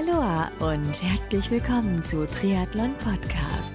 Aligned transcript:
Aloha 0.00 0.50
und 0.60 1.02
herzlich 1.02 1.50
willkommen 1.50 2.02
zu 2.02 2.26
Triathlon 2.26 2.94
Podcast. 2.94 3.74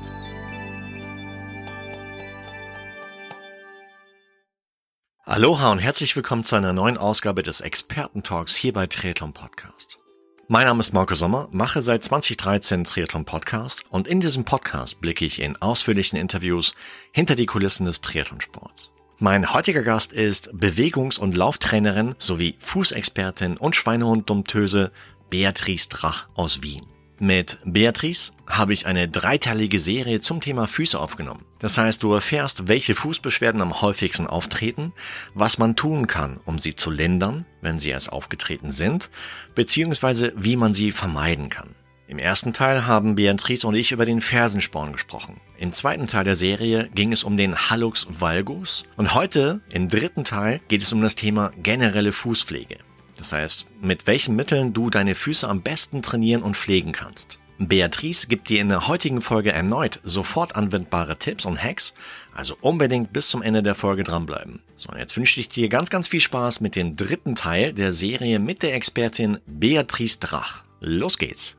Aloha 5.23 5.71
und 5.71 5.79
herzlich 5.79 6.15
willkommen 6.15 6.43
zu 6.43 6.55
einer 6.55 6.73
neuen 6.73 6.97
Ausgabe 6.97 7.43
des 7.43 7.61
Experten-Talks 7.61 8.55
hier 8.55 8.73
bei 8.73 8.87
Triathlon 8.87 9.33
Podcast. 9.33 9.99
Mein 10.47 10.65
Name 10.65 10.79
ist 10.79 10.93
Marco 10.93 11.13
Sommer, 11.13 11.47
mache 11.51 11.83
seit 11.83 12.03
2013 12.03 12.85
Triathlon 12.85 13.25
Podcast 13.25 13.83
und 13.91 14.07
in 14.07 14.19
diesem 14.19 14.45
Podcast 14.45 15.01
blicke 15.01 15.25
ich 15.25 15.39
in 15.39 15.61
ausführlichen 15.61 16.17
Interviews 16.17 16.73
hinter 17.11 17.35
die 17.35 17.45
Kulissen 17.45 17.85
des 17.85 18.01
Triathlonsports. 18.01 18.95
Mein 19.17 19.53
heutiger 19.53 19.81
Gast 19.81 20.11
ist 20.11 20.51
Bewegungs- 20.53 21.19
und 21.19 21.37
Lauftrainerin 21.37 22.15
sowie 22.19 22.57
Fußexpertin 22.59 23.55
und 23.55 23.73
Schweinehund-Domptöse 23.75 24.91
Beatrice 25.29 25.89
Drach 25.89 26.27
aus 26.35 26.61
Wien. 26.61 26.85
Mit 27.19 27.59
Beatrice 27.63 28.33
habe 28.45 28.73
ich 28.73 28.87
eine 28.87 29.07
dreiteilige 29.07 29.79
Serie 29.79 30.19
zum 30.19 30.41
Thema 30.41 30.67
Füße 30.67 30.99
aufgenommen. 30.99 31.45
Das 31.59 31.77
heißt, 31.77 32.03
du 32.03 32.13
erfährst, 32.13 32.67
welche 32.67 32.93
Fußbeschwerden 32.93 33.61
am 33.61 33.81
häufigsten 33.81 34.27
auftreten, 34.27 34.91
was 35.33 35.57
man 35.57 35.77
tun 35.77 36.07
kann, 36.07 36.41
um 36.43 36.59
sie 36.59 36.75
zu 36.75 36.91
lindern, 36.91 37.45
wenn 37.61 37.79
sie 37.79 37.89
erst 37.89 38.11
aufgetreten 38.11 38.71
sind, 38.71 39.09
beziehungsweise 39.55 40.33
wie 40.35 40.57
man 40.57 40.73
sie 40.73 40.91
vermeiden 40.91 41.49
kann. 41.49 41.75
Im 42.07 42.19
ersten 42.19 42.53
Teil 42.53 42.85
haben 42.85 43.15
Beatrice 43.15 43.65
und 43.65 43.73
ich 43.73 43.91
über 43.91 44.05
den 44.05 44.21
Fersensporn 44.21 44.91
gesprochen. 44.91 45.41
Im 45.57 45.73
zweiten 45.73 46.05
Teil 46.05 46.25
der 46.25 46.35
Serie 46.35 46.89
ging 46.93 47.11
es 47.11 47.23
um 47.23 47.35
den 47.35 47.55
Hallux 47.55 48.05
valgus 48.09 48.83
und 48.95 49.15
heute, 49.15 49.61
im 49.71 49.89
dritten 49.89 50.23
Teil, 50.23 50.59
geht 50.67 50.83
es 50.83 50.93
um 50.93 51.01
das 51.01 51.15
Thema 51.15 51.51
generelle 51.63 52.11
Fußpflege. 52.11 52.77
Das 53.17 53.31
heißt, 53.31 53.65
mit 53.81 54.07
welchen 54.07 54.35
Mitteln 54.35 54.73
du 54.73 54.89
deine 54.89 55.15
Füße 55.15 55.47
am 55.47 55.61
besten 55.61 56.01
trainieren 56.01 56.43
und 56.43 56.57
pflegen 56.57 56.91
kannst. 56.91 57.39
Beatrice 57.57 58.27
gibt 58.27 58.49
dir 58.49 58.59
in 58.59 58.67
der 58.67 58.87
heutigen 58.87 59.21
Folge 59.21 59.51
erneut 59.51 60.01
sofort 60.03 60.57
anwendbare 60.57 61.17
Tipps 61.17 61.45
und 61.45 61.61
Hacks, 61.61 61.93
also 62.33 62.57
unbedingt 62.59 63.13
bis 63.13 63.29
zum 63.29 63.41
Ende 63.41 63.63
der 63.63 63.75
Folge 63.75 64.03
dranbleiben. 64.03 64.61
So, 64.75 64.89
und 64.89 64.97
jetzt 64.97 65.15
wünsche 65.15 65.39
ich 65.39 65.47
dir 65.47 65.69
ganz, 65.69 65.89
ganz 65.89 66.09
viel 66.09 66.19
Spaß 66.19 66.59
mit 66.59 66.75
dem 66.75 66.97
dritten 66.97 67.35
Teil 67.35 67.71
der 67.71 67.93
Serie 67.93 68.39
mit 68.39 68.61
der 68.61 68.75
Expertin 68.75 69.39
Beatrice 69.45 70.19
Drach. 70.19 70.63
Los 70.81 71.17
geht's! 71.17 71.55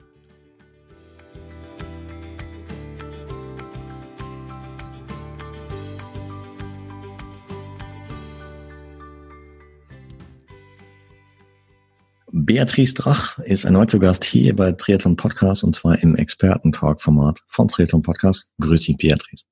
Beatrice 12.47 12.95
Drach 12.95 13.41
ist 13.41 13.65
erneut 13.65 13.91
zu 13.91 13.99
Gast 13.99 14.25
hier 14.25 14.55
bei 14.55 14.71
Triathlon 14.71 15.17
Podcast 15.17 15.65
und 15.65 15.75
zwar 15.75 16.01
im 16.01 16.15
Experten-Talk-Format 16.15 17.41
von 17.49 17.67
Triathlon 17.67 18.03
Podcast. 18.03 18.49
Grüß 18.61 18.83
dich, 18.83 18.97
Beatrice. 18.97 19.43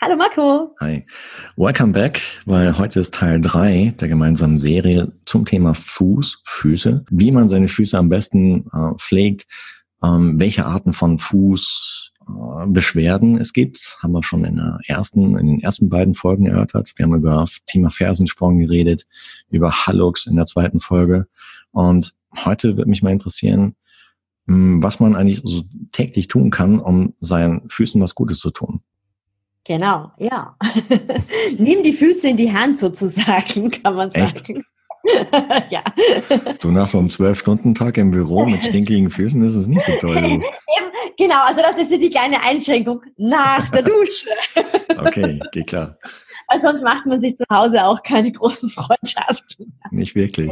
Hallo 0.00 0.16
Marco. 0.16 0.74
Hi. 0.80 1.04
Welcome 1.56 1.92
back, 1.92 2.22
weil 2.46 2.78
heute 2.78 3.00
ist 3.00 3.12
Teil 3.12 3.42
drei 3.42 3.94
der 4.00 4.08
gemeinsamen 4.08 4.58
Serie 4.58 5.12
zum 5.26 5.44
Thema 5.44 5.74
Fuß, 5.74 6.40
Füße, 6.46 7.04
wie 7.10 7.30
man 7.30 7.50
seine 7.50 7.68
Füße 7.68 7.98
am 7.98 8.08
besten 8.08 8.70
äh, 8.72 8.94
pflegt, 8.96 9.44
ähm, 10.02 10.40
welche 10.40 10.64
Arten 10.64 10.94
von 10.94 11.18
Fußbeschwerden 11.18 12.19
äh, 12.36 13.38
es 13.40 13.52
gibt, 13.52 13.98
haben 14.02 14.12
wir 14.12 14.22
schon 14.22 14.44
in 14.44 14.56
der 14.56 14.78
ersten, 14.86 15.36
in 15.38 15.46
den 15.46 15.60
ersten 15.60 15.88
beiden 15.88 16.14
Folgen 16.14 16.46
erörtert. 16.46 16.92
Wir 16.96 17.04
haben 17.04 17.14
über 17.14 17.44
Thema 17.66 17.90
Fersensprung 17.90 18.58
geredet, 18.58 19.06
über 19.50 19.70
Hallux 19.70 20.26
in 20.26 20.36
der 20.36 20.46
zweiten 20.46 20.80
Folge 20.80 21.26
und 21.72 22.14
heute 22.44 22.76
würde 22.76 22.90
mich 22.90 23.02
mal 23.02 23.12
interessieren, 23.12 23.74
hm, 24.46 24.82
was 24.82 25.00
man 25.00 25.16
eigentlich 25.16 25.42
so 25.44 25.62
täglich 25.92 26.28
tun 26.28 26.50
kann, 26.50 26.78
um 26.78 27.14
seinen 27.18 27.68
Füßen 27.68 28.00
was 28.00 28.14
Gutes 28.14 28.38
zu 28.38 28.50
tun. 28.50 28.80
Genau, 29.64 30.10
ja. 30.18 30.56
Nimm 31.58 31.82
die 31.82 31.92
Füße 31.92 32.28
in 32.28 32.36
die 32.36 32.52
Hand 32.52 32.78
sozusagen, 32.78 33.70
kann 33.82 33.94
man 33.94 34.10
sagen. 34.10 34.24
Echt? 34.24 34.52
ja. 35.70 35.82
Du 36.60 36.70
nach 36.70 36.88
so 36.88 36.98
einem 36.98 37.10
Zwölf-Stunden-Tag 37.10 37.96
im 37.96 38.10
Büro 38.10 38.46
mit 38.46 38.64
stinkligen 38.64 39.10
Füßen 39.10 39.42
ist 39.46 39.54
es 39.54 39.66
nicht 39.66 39.84
so 39.84 39.92
toll. 40.00 40.40
Du. 40.70 41.24
Genau, 41.24 41.44
also 41.44 41.60
das 41.60 41.76
ist 41.76 41.90
die 41.90 42.08
kleine 42.08 42.42
Einschränkung 42.42 43.02
nach 43.18 43.68
der 43.70 43.82
Dusche. 43.82 44.28
okay, 44.98 45.38
geht 45.52 45.66
klar. 45.66 45.98
Weil 46.48 46.60
sonst 46.62 46.82
macht 46.82 47.04
man 47.04 47.20
sich 47.20 47.36
zu 47.36 47.44
Hause 47.52 47.84
auch 47.84 48.02
keine 48.02 48.32
großen 48.32 48.70
Freundschaften. 48.70 49.78
Nicht 49.90 50.14
wirklich. 50.14 50.50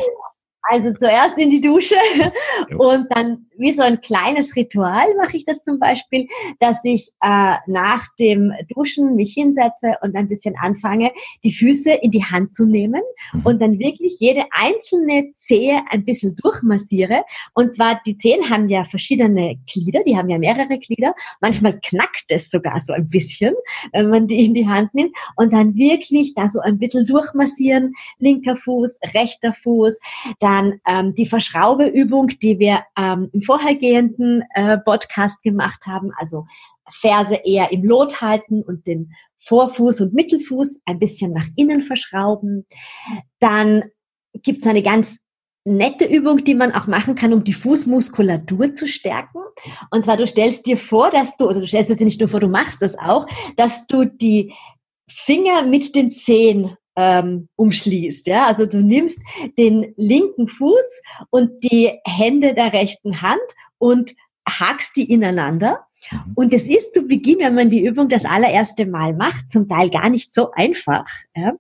Also 0.71 0.93
zuerst 0.93 1.39
in 1.39 1.51
die 1.51 1.61
Dusche 1.61 1.97
und 2.79 3.07
dann 3.11 3.47
wie 3.57 3.73
so 3.73 3.83
ein 3.83 4.01
kleines 4.01 4.55
Ritual 4.55 5.07
mache 5.17 5.37
ich 5.37 5.45
das 5.45 5.65
zum 5.65 5.79
Beispiel, 5.79 6.27
dass 6.61 6.85
ich 6.85 7.09
äh, 7.23 7.55
nach 7.67 8.07
dem 8.19 8.53
Duschen 8.69 9.17
mich 9.17 9.33
hinsetze 9.33 9.95
und 10.03 10.15
ein 10.15 10.29
bisschen 10.29 10.55
anfange, 10.61 11.11
die 11.43 11.53
Füße 11.53 11.91
in 11.91 12.11
die 12.11 12.25
Hand 12.25 12.55
zu 12.55 12.67
nehmen 12.67 13.03
mhm. 13.33 13.41
und 13.45 13.63
dann 13.63 13.79
wirklich 13.79 14.17
jede 14.21 14.45
einzelne 14.51 15.33
Zehe 15.35 15.81
ein 15.91 16.05
bisschen 16.05 16.37
durchmassiere. 16.37 17.25
Und 17.55 17.73
zwar, 17.73 18.01
die 18.07 18.17
Zehen 18.17 18.49
haben 18.49 18.69
ja 18.69 18.85
verschiedene 18.85 19.57
Glieder, 19.67 20.03
die 20.05 20.17
haben 20.17 20.29
ja 20.29 20.39
mehrere 20.39 20.79
Glieder. 20.79 21.15
Manchmal 21.41 21.79
knackt 21.81 22.27
es 22.29 22.51
sogar 22.51 22.81
so 22.81 22.93
ein 22.93 23.09
bisschen, 23.09 23.55
wenn 23.93 24.11
man 24.11 24.27
die 24.27 24.45
in 24.45 24.55
die 24.55 24.69
Hand 24.69 24.95
nimmt. 24.95 25.17
Und 25.37 25.53
dann 25.53 25.75
wirklich 25.75 26.35
da 26.35 26.49
so 26.49 26.61
ein 26.61 26.79
bisschen 26.79 27.07
durchmassieren, 27.07 27.95
linker 28.19 28.55
Fuß, 28.55 28.99
rechter 29.15 29.53
Fuß. 29.53 29.99
Dann 30.59 30.81
ähm, 30.89 31.15
die 31.15 31.27
Verschraubeübung, 31.27 32.29
die 32.43 32.59
wir 32.59 32.83
ähm, 32.99 33.29
im 33.33 33.43
vorhergehenden 33.43 34.43
äh, 34.55 34.79
Podcast 34.79 35.41
gemacht 35.43 35.87
haben, 35.87 36.11
also 36.17 36.47
Ferse 36.91 37.37
eher 37.45 37.71
im 37.71 37.85
Lot 37.85 38.21
halten 38.21 38.63
und 38.63 38.87
den 38.87 39.13
Vorfuß 39.39 40.01
und 40.01 40.15
Mittelfuß 40.15 40.81
ein 40.85 40.99
bisschen 40.99 41.33
nach 41.33 41.47
innen 41.55 41.83
verschrauben. 41.83 42.67
Dann 43.39 43.85
gibt 44.43 44.63
es 44.63 44.67
eine 44.67 44.83
ganz 44.83 45.19
nette 45.65 46.07
Übung, 46.07 46.43
die 46.43 46.55
man 46.55 46.73
auch 46.73 46.89
machen 46.89 47.15
kann, 47.15 47.33
um 47.33 47.45
die 47.45 47.53
Fußmuskulatur 47.53 48.73
zu 48.73 48.89
stärken. 48.89 49.39
Und 49.91 50.07
zwar, 50.07 50.17
du 50.17 50.27
stellst 50.27 50.67
dir 50.67 50.77
vor, 50.77 51.11
dass 51.11 51.37
du, 51.37 51.45
oder 51.45 51.61
du 51.61 51.67
stellst 51.67 51.91
es 51.91 51.99
dir 51.99 52.05
nicht 52.05 52.19
nur 52.19 52.29
vor, 52.29 52.41
du 52.41 52.49
machst 52.49 52.83
das 52.83 52.99
auch, 52.99 53.27
dass 53.57 53.87
du 53.87 54.07
die 54.07 54.53
Finger 55.09 55.63
mit 55.63 55.95
den 55.95 56.11
Zehen 56.11 56.75
ähm, 56.99 57.49
umschließt. 57.55 58.27
Ja? 58.27 58.47
Also 58.47 58.67
du 58.67 58.83
nimmst 58.83 59.21
den 59.57 59.95
linken 59.97 60.49
Fuß 60.49 61.01
und 61.31 61.63
die 61.63 61.93
Hände 62.05 62.55
der 62.55 62.73
rechten 62.73 63.23
Hand 63.23 63.41
und 63.79 64.15
hakst 64.47 64.97
die 64.97 65.11
ineinander. 65.11 65.87
Mhm. 66.11 66.33
Und 66.35 66.53
es 66.53 66.69
ist 66.69 66.93
zu 66.93 67.03
Beginn, 67.07 67.39
wenn 67.39 67.55
man 67.55 67.71
die 67.71 67.85
Übung 67.85 68.09
das 68.09 68.25
allererste 68.25 68.85
Mal 68.85 69.15
macht, 69.15 69.53
zum 69.53 69.69
Teil 69.69 69.91
gar 69.91 70.11
nicht 70.11 70.35
so 70.35 70.51
einfach. 70.51 71.07
Ja? 71.37 71.55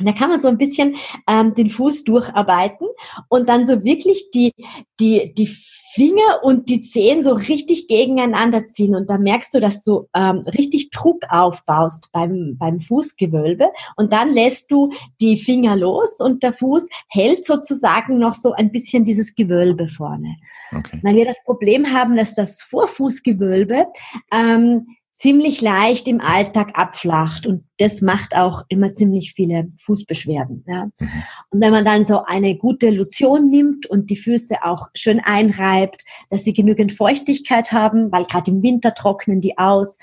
Da 0.00 0.12
kann 0.12 0.30
man 0.30 0.40
so 0.40 0.48
ein 0.48 0.58
bisschen 0.58 0.96
ähm, 1.28 1.54
den 1.54 1.70
Fuß 1.70 2.04
durcharbeiten 2.04 2.88
und 3.28 3.48
dann 3.48 3.64
so 3.64 3.84
wirklich 3.84 4.30
die, 4.32 4.52
die, 4.98 5.32
die 5.34 5.56
Finger 5.94 6.42
und 6.42 6.68
die 6.68 6.80
Zehen 6.80 7.22
so 7.22 7.32
richtig 7.34 7.86
gegeneinander 7.86 8.66
ziehen 8.66 8.96
und 8.96 9.08
da 9.08 9.16
merkst 9.16 9.54
du, 9.54 9.60
dass 9.60 9.84
du 9.84 10.08
ähm, 10.12 10.38
richtig 10.38 10.90
Druck 10.90 11.22
aufbaust 11.28 12.08
beim, 12.10 12.56
beim 12.58 12.80
Fußgewölbe 12.80 13.70
und 13.96 14.12
dann 14.12 14.32
lässt 14.32 14.72
du 14.72 14.90
die 15.20 15.36
Finger 15.36 15.76
los 15.76 16.18
und 16.18 16.42
der 16.42 16.52
Fuß 16.52 16.88
hält 17.08 17.46
sozusagen 17.46 18.18
noch 18.18 18.34
so 18.34 18.52
ein 18.52 18.72
bisschen 18.72 19.04
dieses 19.04 19.36
Gewölbe 19.36 19.86
vorne. 19.86 20.34
Okay. 20.76 20.98
Weil 21.04 21.14
wir 21.14 21.26
das 21.26 21.40
Problem 21.44 21.92
haben, 21.92 22.16
dass 22.16 22.34
das 22.34 22.60
Vorfußgewölbe 22.60 23.86
ähm, 24.32 24.88
ziemlich 25.14 25.60
leicht 25.60 26.08
im 26.08 26.20
Alltag 26.20 26.72
abflacht 26.74 27.46
und 27.46 27.64
das 27.78 28.02
macht 28.02 28.34
auch 28.34 28.64
immer 28.68 28.94
ziemlich 28.94 29.32
viele 29.32 29.68
Fußbeschwerden. 29.78 30.64
Ja. 30.66 30.86
Mhm. 30.98 31.08
Und 31.50 31.60
wenn 31.60 31.70
man 31.70 31.84
dann 31.84 32.04
so 32.04 32.24
eine 32.24 32.56
gute 32.56 32.90
Lotion 32.90 33.48
nimmt 33.48 33.86
und 33.86 34.10
die 34.10 34.16
Füße 34.16 34.56
auch 34.64 34.88
schön 34.94 35.20
einreibt, 35.20 36.04
dass 36.30 36.42
sie 36.42 36.52
genügend 36.52 36.90
Feuchtigkeit 36.90 37.70
haben, 37.70 38.10
weil 38.10 38.24
gerade 38.24 38.50
im 38.50 38.62
Winter 38.64 38.92
trocknen 38.92 39.40
die 39.40 39.56
aus, 39.56 39.98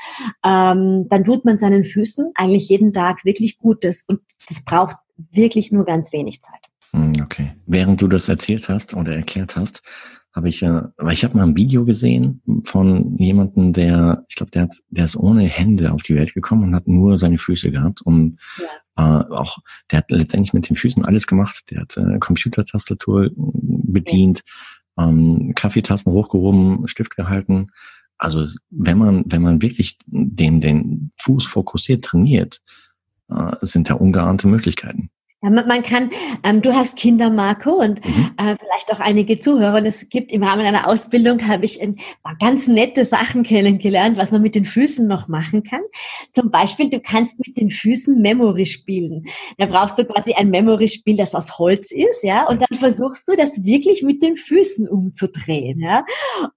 ähm, 0.45 1.07
dann 1.09 1.25
tut 1.25 1.43
man 1.43 1.57
seinen 1.57 1.83
Füßen 1.83 2.31
eigentlich 2.35 2.69
jeden 2.69 2.93
Tag 2.93 3.25
wirklich 3.25 3.57
Gutes 3.57 4.03
und 4.07 4.21
das 4.47 4.63
braucht 4.63 4.95
wirklich 5.31 5.73
nur 5.73 5.83
ganz 5.83 6.13
wenig 6.13 6.41
Zeit. 6.41 6.61
Mhm, 6.93 7.13
okay. 7.21 7.51
Während 7.65 8.01
du 8.01 8.07
das 8.07 8.29
erzählt 8.29 8.69
hast 8.69 8.93
oder 8.93 9.13
erklärt 9.13 9.57
hast, 9.57 9.81
habe 10.33 10.49
ich 10.49 10.61
ja, 10.61 10.93
weil 10.97 11.13
ich 11.13 11.23
habe 11.23 11.35
mal 11.35 11.43
ein 11.43 11.57
Video 11.57 11.83
gesehen 11.83 12.41
von 12.63 13.17
jemandem, 13.17 13.73
der, 13.73 14.25
ich 14.29 14.35
glaube, 14.35 14.51
der 14.51 14.63
hat, 14.63 14.75
der 14.89 15.05
ist 15.05 15.17
ohne 15.17 15.43
Hände 15.43 15.91
auf 15.91 16.03
die 16.03 16.15
Welt 16.15 16.33
gekommen 16.33 16.63
und 16.63 16.75
hat 16.75 16.87
nur 16.87 17.17
seine 17.17 17.37
Füße 17.37 17.69
gehabt 17.69 18.01
und 18.01 18.39
ja. 18.97 19.21
äh, 19.21 19.25
auch, 19.33 19.57
der 19.91 19.99
hat 19.99 20.05
letztendlich 20.09 20.53
mit 20.53 20.69
den 20.69 20.77
Füßen 20.77 21.03
alles 21.03 21.27
gemacht. 21.27 21.65
Der 21.69 21.81
hat 21.81 21.97
äh, 21.97 22.17
Computertastatur 22.19 23.29
bedient, 23.35 24.41
ja. 24.97 25.09
ähm, 25.09 25.53
Kaffeetassen 25.55 26.13
hochgehoben, 26.13 26.87
Stift 26.87 27.17
gehalten. 27.17 27.67
Also 28.17 28.45
wenn 28.69 28.97
man, 28.97 29.23
wenn 29.25 29.41
man 29.41 29.61
wirklich 29.61 29.97
den, 30.05 30.61
den 30.61 31.11
Fuß 31.17 31.45
fokussiert 31.45 32.05
trainiert, 32.05 32.61
äh, 33.29 33.55
sind 33.61 33.89
da 33.89 33.95
ungeahnte 33.95 34.47
Möglichkeiten. 34.47 35.09
Ja, 35.43 35.49
man 35.49 35.81
kann, 35.81 36.11
ähm, 36.43 36.61
du 36.61 36.75
hast 36.75 36.97
Kinder, 36.97 37.31
Marco, 37.31 37.71
und 37.71 38.05
mhm. 38.05 38.31
äh, 38.37 38.55
vielleicht 38.59 38.91
auch 38.91 38.99
einige 38.99 39.39
Zuhörer. 39.39 39.77
Und 39.77 39.87
es 39.87 40.07
gibt 40.09 40.31
im 40.31 40.43
Rahmen 40.43 40.63
einer 40.63 40.87
Ausbildung 40.87 41.47
habe 41.47 41.65
ich 41.65 41.81
ein 41.81 41.95
paar 42.21 42.35
ganz 42.39 42.67
nette 42.67 43.05
Sachen 43.05 43.41
kennengelernt, 43.41 44.17
was 44.17 44.31
man 44.31 44.43
mit 44.43 44.53
den 44.53 44.65
Füßen 44.65 45.07
noch 45.07 45.27
machen 45.27 45.63
kann. 45.63 45.81
Zum 46.31 46.51
Beispiel, 46.51 46.91
du 46.91 46.99
kannst 46.99 47.39
mit 47.39 47.57
den 47.57 47.71
Füßen 47.71 48.21
Memory 48.21 48.67
spielen. 48.67 49.25
Da 49.57 49.65
brauchst 49.65 49.97
du 49.97 50.05
quasi 50.05 50.33
ein 50.33 50.51
Memory-Spiel, 50.51 51.17
das 51.17 51.33
aus 51.33 51.57
Holz 51.57 51.91
ist, 51.91 52.23
ja, 52.23 52.47
und 52.47 52.61
dann 52.61 52.77
versuchst 52.77 53.27
du 53.27 53.35
das 53.35 53.63
wirklich 53.63 54.03
mit 54.03 54.21
den 54.21 54.37
Füßen 54.37 54.87
umzudrehen, 54.87 55.79
ja. 55.79 56.05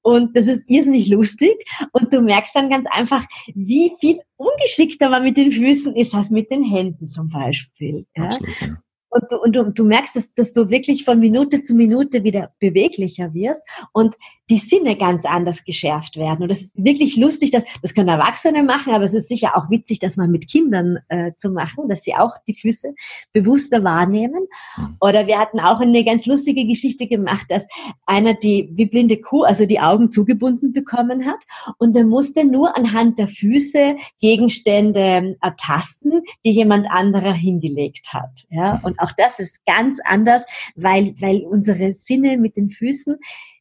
Und 0.03 0.37
das 0.37 0.47
ist 0.47 0.63
irrsinnig 0.67 1.09
lustig. 1.09 1.55
Und 1.93 2.13
du 2.13 2.21
merkst 2.21 2.55
dann 2.55 2.69
ganz 2.69 2.87
einfach, 2.91 3.25
wie 3.55 3.93
viel 3.99 4.21
ungeschickter 4.37 5.09
man 5.11 5.23
mit 5.25 5.37
den 5.37 5.53
Füßen 5.53 5.95
ist 5.97 6.15
als 6.15 6.31
mit 6.31 6.51
den 6.51 6.65
Händen 6.65 7.09
zum 7.09 7.29
Beispiel. 7.29 8.07
Ja? 8.17 8.25
Absolut, 8.25 8.61
ja. 8.61 8.77
Und, 9.15 9.31
du, 9.31 9.37
und 9.37 9.55
du, 9.55 9.71
du 9.71 9.85
merkst, 9.85 10.17
dass, 10.17 10.35
dass 10.35 10.53
du 10.53 10.71
wirklich 10.71 11.05
von 11.05 11.21
Minute 11.21 11.61
zu 11.61 11.75
Minute 11.75 12.25
wieder 12.25 12.53
beweglicher 12.59 13.33
wirst 13.33 13.63
und 13.93 14.17
die 14.51 14.59
Sinne 14.59 14.97
ganz 14.97 15.25
anders 15.25 15.65
geschärft 15.65 16.17
werden. 16.17 16.43
Und 16.43 16.49
das 16.49 16.61
ist 16.61 16.75
wirklich 16.77 17.17
lustig, 17.17 17.53
dass 17.53 17.65
das 17.81 17.95
können 17.95 18.09
Erwachsene 18.09 18.65
machen, 18.65 18.93
aber 18.93 19.05
es 19.05 19.15
ist 19.15 19.29
sicher 19.29 19.57
auch 19.57 19.71
witzig, 19.71 20.01
das 20.01 20.17
mal 20.17 20.27
mit 20.27 20.51
Kindern 20.51 20.99
äh, 21.09 21.31
zu 21.37 21.51
machen, 21.51 21.89
dass 21.89 22.03
sie 22.03 22.15
auch 22.15 22.33
die 22.49 22.55
Füße 22.55 22.93
bewusster 23.33 23.85
wahrnehmen. 23.85 24.49
Hm. 24.75 24.97
Oder 25.01 25.29
wir 25.29 25.39
hatten 25.39 25.61
auch 25.61 25.79
eine 25.79 26.05
ganz 26.05 26.27
lustige 26.27 26.67
Geschichte 26.67 27.07
gemacht, 27.07 27.47
dass 27.51 27.67
einer 28.07 28.35
die 28.35 28.69
wie 28.73 28.87
blinde 28.87 29.21
Kuh, 29.21 29.45
also 29.45 29.65
die 29.65 29.79
Augen 29.79 30.11
zugebunden 30.11 30.73
bekommen 30.73 31.25
hat 31.25 31.45
und 31.79 31.95
der 31.95 32.05
musste 32.05 32.45
nur 32.45 32.77
anhand 32.77 33.19
der 33.19 33.29
Füße 33.29 33.97
Gegenstände 34.21 35.37
ertasten, 35.41 36.23
die 36.45 36.51
jemand 36.51 36.91
anderer 36.91 37.33
hingelegt 37.33 38.13
hat. 38.13 38.45
Ja, 38.51 38.81
und 38.83 38.99
auch 39.05 39.13
das 39.17 39.39
ist 39.39 39.65
ganz 39.67 39.99
anders, 40.05 40.45
weil, 40.75 41.15
weil 41.21 41.43
unsere 41.43 41.93
Sinne 41.93 42.39
mit 42.39 42.57
den 42.57 42.69
Füßen 42.69 43.17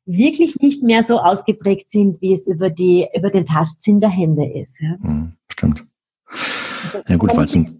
wirklich 0.05 0.57
nicht 0.57 0.83
mehr 0.83 1.03
so 1.03 1.19
ausgeprägt 1.19 1.89
sind, 1.89 2.21
wie 2.21 2.33
es 2.33 2.47
über 2.47 2.69
die, 2.69 3.07
über 3.15 3.29
den 3.29 3.45
Tastsinn 3.45 3.99
der 3.99 4.09
Hände 4.09 4.45
ist. 4.45 4.79
Ja. 4.81 4.95
Hm, 5.01 5.29
stimmt. 5.49 5.85
Ja 7.07 7.15
gut, 7.17 7.35
weil, 7.35 7.47
zum, 7.47 7.79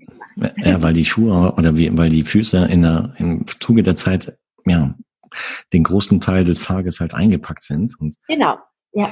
ja, 0.57 0.81
weil 0.81 0.93
die 0.93 1.05
Schuhe 1.05 1.53
oder 1.57 1.75
wie, 1.75 1.95
weil 1.97 2.09
die 2.09 2.23
Füße 2.23 2.65
in 2.65 2.83
der, 2.83 3.13
im 3.17 3.45
Zuge 3.59 3.83
der 3.83 3.95
Zeit, 3.95 4.37
ja, 4.65 4.93
den 5.73 5.83
großen 5.83 6.21
Teil 6.21 6.43
des 6.43 6.63
Tages 6.63 6.99
halt 6.99 7.13
eingepackt 7.13 7.63
sind. 7.63 7.99
Und 7.99 8.15
genau, 8.27 8.57
ja. 8.93 9.09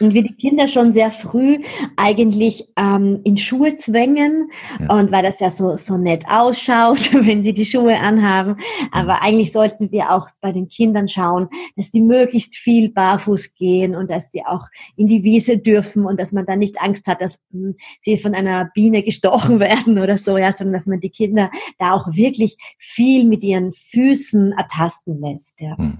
Und 0.00 0.14
wir 0.14 0.22
die 0.22 0.34
Kinder 0.34 0.68
schon 0.68 0.92
sehr 0.92 1.10
früh 1.10 1.58
eigentlich 1.96 2.68
ähm, 2.76 3.20
in 3.24 3.36
Schuhe 3.36 3.76
zwängen 3.76 4.50
ja. 4.80 4.94
und 4.94 5.10
weil 5.10 5.22
das 5.22 5.40
ja 5.40 5.50
so, 5.50 5.76
so 5.76 5.96
nett 5.96 6.24
ausschaut, 6.28 7.12
wenn 7.12 7.42
sie 7.42 7.52
die 7.52 7.64
Schuhe 7.64 7.98
anhaben. 7.98 8.56
Aber 8.92 9.22
eigentlich 9.22 9.52
sollten 9.52 9.90
wir 9.92 10.12
auch 10.12 10.28
bei 10.40 10.52
den 10.52 10.68
Kindern 10.68 11.08
schauen, 11.08 11.48
dass 11.76 11.90
die 11.90 12.00
möglichst 12.00 12.56
viel 12.56 12.90
barfuß 12.90 13.54
gehen 13.54 13.94
und 13.96 14.10
dass 14.10 14.30
die 14.30 14.44
auch 14.44 14.66
in 14.96 15.06
die 15.06 15.24
Wiese 15.24 15.58
dürfen 15.58 16.06
und 16.06 16.20
dass 16.20 16.32
man 16.32 16.46
dann 16.46 16.58
nicht 16.58 16.80
Angst 16.80 17.06
hat, 17.06 17.20
dass 17.20 17.38
mh, 17.50 17.68
hm, 17.68 17.74
sie 18.00 18.16
von 18.16 18.34
einer 18.34 18.70
Biene 18.74 19.02
gestochen 19.02 19.60
werden 19.60 19.98
oder 20.02 20.18
so, 20.18 20.38
ja, 20.38 20.52
sondern 20.52 20.74
dass 20.74 20.86
man 20.86 21.00
die 21.00 21.10
Kinder 21.10 21.50
da 21.78 21.92
auch 21.92 22.06
wirklich 22.12 22.56
viel 22.78 23.26
mit 23.26 23.42
ihren 23.42 23.72
Füßen 23.72 24.52
ertasten 24.52 25.20
lässt. 25.20 25.60
Ja. 25.60 25.76
Hm. 25.76 25.98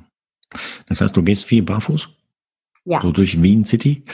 Das 0.88 1.00
heißt, 1.00 1.17
du 1.17 1.23
gehst 1.23 1.44
viel 1.44 1.62
barfuß? 1.62 2.16
Ja. 2.87 3.00
So 3.03 3.11
durch 3.12 3.43
Wien 3.43 3.65
City? 3.65 4.05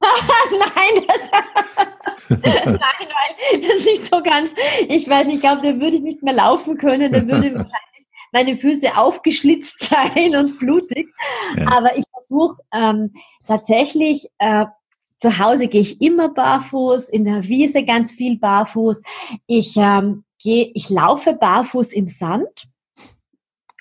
nein, 0.00 1.04
das, 1.06 1.30
nein, 2.28 2.78
nein, 2.78 3.60
das 3.60 3.80
ist 3.80 3.84
nicht 3.84 4.04
so 4.04 4.22
ganz. 4.22 4.54
Ich 4.88 5.08
weiß 5.08 5.26
nicht, 5.26 5.36
ich 5.36 5.40
glaube, 5.40 5.62
da 5.62 5.80
würde 5.80 5.96
ich 5.96 6.02
nicht 6.02 6.22
mehr 6.22 6.34
laufen 6.34 6.78
können. 6.78 7.12
Da 7.12 7.26
würde 7.26 7.50
wahrscheinlich 7.54 8.06
meine 8.32 8.56
Füße 8.56 8.96
aufgeschlitzt 8.96 9.80
sein 9.80 10.36
und 10.36 10.58
blutig. 10.58 11.08
Ja. 11.58 11.66
Aber 11.76 11.96
ich 11.98 12.04
versuche 12.12 12.62
ähm, 12.72 13.12
tatsächlich, 13.46 14.28
äh, 14.38 14.66
zu 15.18 15.38
Hause 15.38 15.66
gehe 15.66 15.82
ich 15.82 16.00
immer 16.00 16.30
barfuß, 16.30 17.10
in 17.10 17.24
der 17.24 17.46
Wiese 17.46 17.84
ganz 17.84 18.14
viel 18.14 18.38
barfuß. 18.38 19.02
Ich 19.46 19.76
ähm, 19.76 20.24
gehe, 20.38 20.70
ich 20.72 20.88
laufe 20.88 21.34
barfuß 21.34 21.92
im 21.92 22.06
Sand 22.06 22.69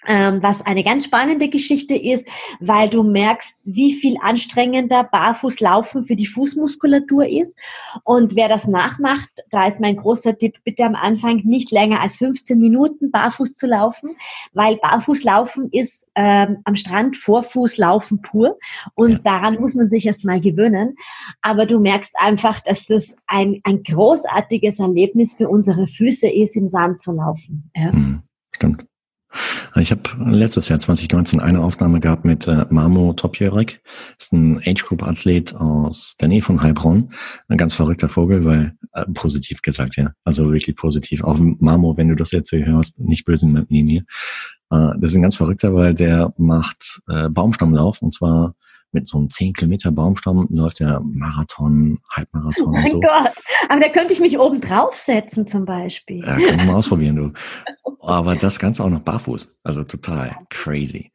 was 0.09 0.65
eine 0.65 0.83
ganz 0.83 1.05
spannende 1.05 1.49
Geschichte 1.49 1.95
ist, 1.95 2.27
weil 2.59 2.89
du 2.89 3.03
merkst, 3.03 3.57
wie 3.65 3.93
viel 3.93 4.17
anstrengender 4.21 5.03
Barfußlaufen 5.03 6.03
für 6.03 6.15
die 6.15 6.25
Fußmuskulatur 6.25 7.27
ist. 7.27 7.57
Und 8.03 8.35
wer 8.35 8.49
das 8.49 8.67
nachmacht, 8.67 9.29
da 9.51 9.67
ist 9.67 9.79
mein 9.79 9.95
großer 9.95 10.37
Tipp, 10.37 10.57
bitte 10.63 10.83
am 10.83 10.95
Anfang 10.95 11.41
nicht 11.43 11.71
länger 11.71 12.01
als 12.01 12.17
15 12.17 12.59
Minuten 12.59 13.11
barfuß 13.11 13.55
zu 13.55 13.67
laufen, 13.67 14.15
weil 14.53 14.77
Barfußlaufen 14.77 15.69
ist 15.71 16.07
ähm, 16.15 16.57
am 16.63 16.75
Strand 16.75 17.15
Vorfußlaufen 17.15 18.21
pur 18.21 18.57
und 18.95 19.11
ja. 19.11 19.19
daran 19.19 19.59
muss 19.59 19.75
man 19.75 19.89
sich 19.89 20.05
erst 20.05 20.25
mal 20.25 20.41
gewöhnen. 20.41 20.95
Aber 21.41 21.65
du 21.65 21.79
merkst 21.79 22.13
einfach, 22.17 22.59
dass 22.61 22.85
das 22.85 23.15
ein, 23.27 23.61
ein 23.63 23.83
großartiges 23.83 24.79
Erlebnis 24.79 25.35
für 25.35 25.49
unsere 25.49 25.87
Füße 25.87 26.27
ist, 26.27 26.55
im 26.55 26.67
Sand 26.67 27.01
zu 27.01 27.11
laufen. 27.11 27.69
Ja. 27.75 27.91
Mhm, 27.91 28.23
stimmt. 28.51 28.88
Ich 29.75 29.91
habe 29.91 30.01
letztes 30.17 30.69
Jahr 30.69 30.79
2019 30.79 31.39
eine 31.39 31.61
Aufnahme 31.61 31.99
gehabt 31.99 32.25
mit 32.25 32.47
äh, 32.47 32.65
Mamo 32.69 33.13
Topjörek. 33.13 33.81
ist 34.17 34.33
ein 34.33 34.57
Age-Group-Athlet 34.57 35.55
aus 35.55 36.15
der 36.19 36.27
Nähe 36.27 36.41
von 36.41 36.61
Heilbronn. 36.61 37.13
Ein 37.47 37.57
ganz 37.57 37.73
verrückter 37.75 38.09
Vogel, 38.09 38.43
weil 38.45 38.75
äh, 38.93 39.05
positiv 39.13 39.61
gesagt, 39.61 39.95
ja. 39.97 40.11
Also 40.23 40.51
wirklich 40.51 40.75
positiv. 40.75 41.23
Auch 41.23 41.37
Mamo, 41.39 41.95
wenn 41.97 42.09
du 42.09 42.15
das 42.15 42.31
jetzt 42.31 42.49
hier 42.49 42.65
hörst, 42.65 42.99
nicht 42.99 43.25
böse 43.25 43.47
mit 43.47 43.69
mir. 43.69 44.03
Äh, 44.71 44.93
das 44.99 45.11
ist 45.11 45.15
ein 45.15 45.21
ganz 45.21 45.35
verrückter, 45.35 45.73
weil 45.73 45.93
der 45.93 46.33
macht 46.37 47.01
äh, 47.07 47.29
Baumstammlauf 47.29 48.01
und 48.01 48.13
zwar 48.13 48.55
mit 48.91 49.07
so 49.07 49.17
einem 49.17 49.29
10 49.29 49.53
Kilometer 49.53 49.91
Baumstamm 49.91 50.47
läuft 50.49 50.79
der 50.79 50.99
Marathon, 51.03 51.99
Halbmarathon 52.09 52.67
oh 52.67 52.71
mein 52.71 52.83
und 52.83 52.89
so. 52.91 52.99
Gott, 52.99 53.31
aber 53.69 53.79
da 53.79 53.89
könnte 53.89 54.13
ich 54.13 54.19
mich 54.19 54.39
oben 54.39 54.61
draufsetzen 54.61 55.47
zum 55.47 55.65
Beispiel. 55.65 56.19
Ja, 56.19 56.37
kann 56.37 56.57
man 56.57 56.67
mal 56.67 56.75
ausprobieren, 56.75 57.15
du. 57.15 57.33
Aber 58.01 58.35
das 58.35 58.59
Ganze 58.59 58.83
auch 58.83 58.89
noch 58.89 59.01
barfuß. 59.01 59.59
Also 59.63 59.83
total 59.83 60.35
crazy. 60.49 61.11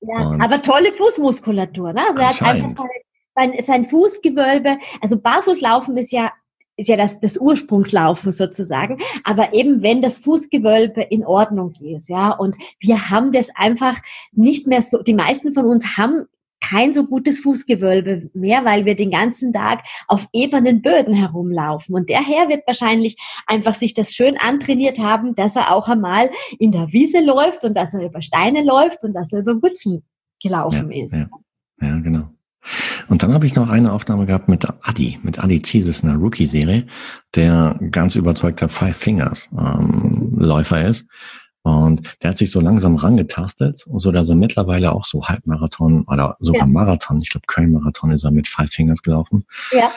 Ja, 0.00 0.20
ja. 0.20 0.44
aber 0.44 0.60
tolle 0.60 0.92
Fußmuskulatur, 0.92 1.94
ne? 1.94 2.02
Also 2.06 2.20
er 2.20 2.28
hat 2.28 2.42
einfach 2.42 2.84
sein, 3.34 3.54
sein 3.60 3.84
Fußgewölbe, 3.86 4.76
also 5.00 5.18
Barfußlaufen 5.18 5.96
ist 5.96 6.12
ja 6.12 6.30
ist 6.78 6.88
ja 6.88 6.96
das, 6.96 7.20
das 7.20 7.38
Ursprungslaufen 7.38 8.30
sozusagen. 8.32 8.98
Aber 9.24 9.54
eben 9.54 9.82
wenn 9.82 10.02
das 10.02 10.18
Fußgewölbe 10.18 11.00
in 11.02 11.24
Ordnung 11.24 11.72
ist, 11.80 12.08
ja, 12.10 12.32
und 12.32 12.54
wir 12.80 13.08
haben 13.10 13.32
das 13.32 13.48
einfach 13.54 13.96
nicht 14.32 14.66
mehr 14.66 14.82
so, 14.82 15.02
die 15.02 15.14
meisten 15.14 15.54
von 15.54 15.64
uns 15.64 15.96
haben 15.96 16.26
kein 16.68 16.92
so 16.92 17.04
gutes 17.04 17.40
Fußgewölbe 17.40 18.30
mehr, 18.34 18.64
weil 18.64 18.84
wir 18.84 18.96
den 18.96 19.10
ganzen 19.10 19.52
Tag 19.52 19.82
auf 20.08 20.26
ebenen 20.32 20.82
Böden 20.82 21.14
herumlaufen. 21.14 21.94
Und 21.94 22.08
der 22.08 22.26
Herr 22.26 22.48
wird 22.48 22.66
wahrscheinlich 22.66 23.16
einfach 23.46 23.74
sich 23.74 23.94
das 23.94 24.14
schön 24.14 24.36
antrainiert 24.38 24.98
haben, 24.98 25.34
dass 25.34 25.56
er 25.56 25.72
auch 25.72 25.88
einmal 25.88 26.30
in 26.58 26.72
der 26.72 26.92
Wiese 26.92 27.20
läuft 27.20 27.64
und 27.64 27.76
dass 27.76 27.94
er 27.94 28.04
über 28.04 28.22
Steine 28.22 28.64
läuft 28.64 29.04
und 29.04 29.12
dass 29.12 29.32
er 29.32 29.40
über 29.40 29.60
Wurzeln 29.62 30.02
gelaufen 30.42 30.90
ja, 30.90 31.04
ist. 31.04 31.16
Ja, 31.16 31.28
ja, 31.80 31.98
genau. 31.98 32.30
Und 33.08 33.22
dann 33.22 33.32
habe 33.32 33.46
ich 33.46 33.54
noch 33.54 33.68
eine 33.68 33.92
Aufnahme 33.92 34.26
gehabt 34.26 34.48
mit 34.48 34.66
Adi, 34.82 35.20
mit 35.22 35.38
Adi 35.38 35.62
Zieses, 35.62 36.02
einer 36.02 36.16
Rookie-Serie, 36.16 36.86
der 37.36 37.78
ganz 37.92 38.16
überzeugter 38.16 38.68
Five 38.68 38.96
Fingers 38.96 39.48
ähm, 39.56 40.34
Läufer 40.36 40.84
ist 40.88 41.06
und 41.66 42.02
der 42.22 42.30
hat 42.30 42.38
sich 42.38 42.52
so 42.52 42.60
langsam 42.60 42.94
rangetastet, 42.94 43.84
so 43.92 44.12
dass 44.12 44.28
er 44.28 44.36
mittlerweile 44.36 44.92
auch 44.92 45.04
so 45.04 45.24
Halbmarathon 45.24 46.04
oder 46.06 46.36
sogar 46.38 46.64
ja. 46.64 46.72
Marathon, 46.72 47.20
ich 47.20 47.30
glaube 47.30 47.46
Köln-Marathon 47.48 48.12
ist 48.12 48.22
er 48.22 48.30
mit 48.30 48.46
Five 48.46 48.70
Fingers 48.70 49.02
gelaufen. 49.02 49.46
Ja. 49.72 49.90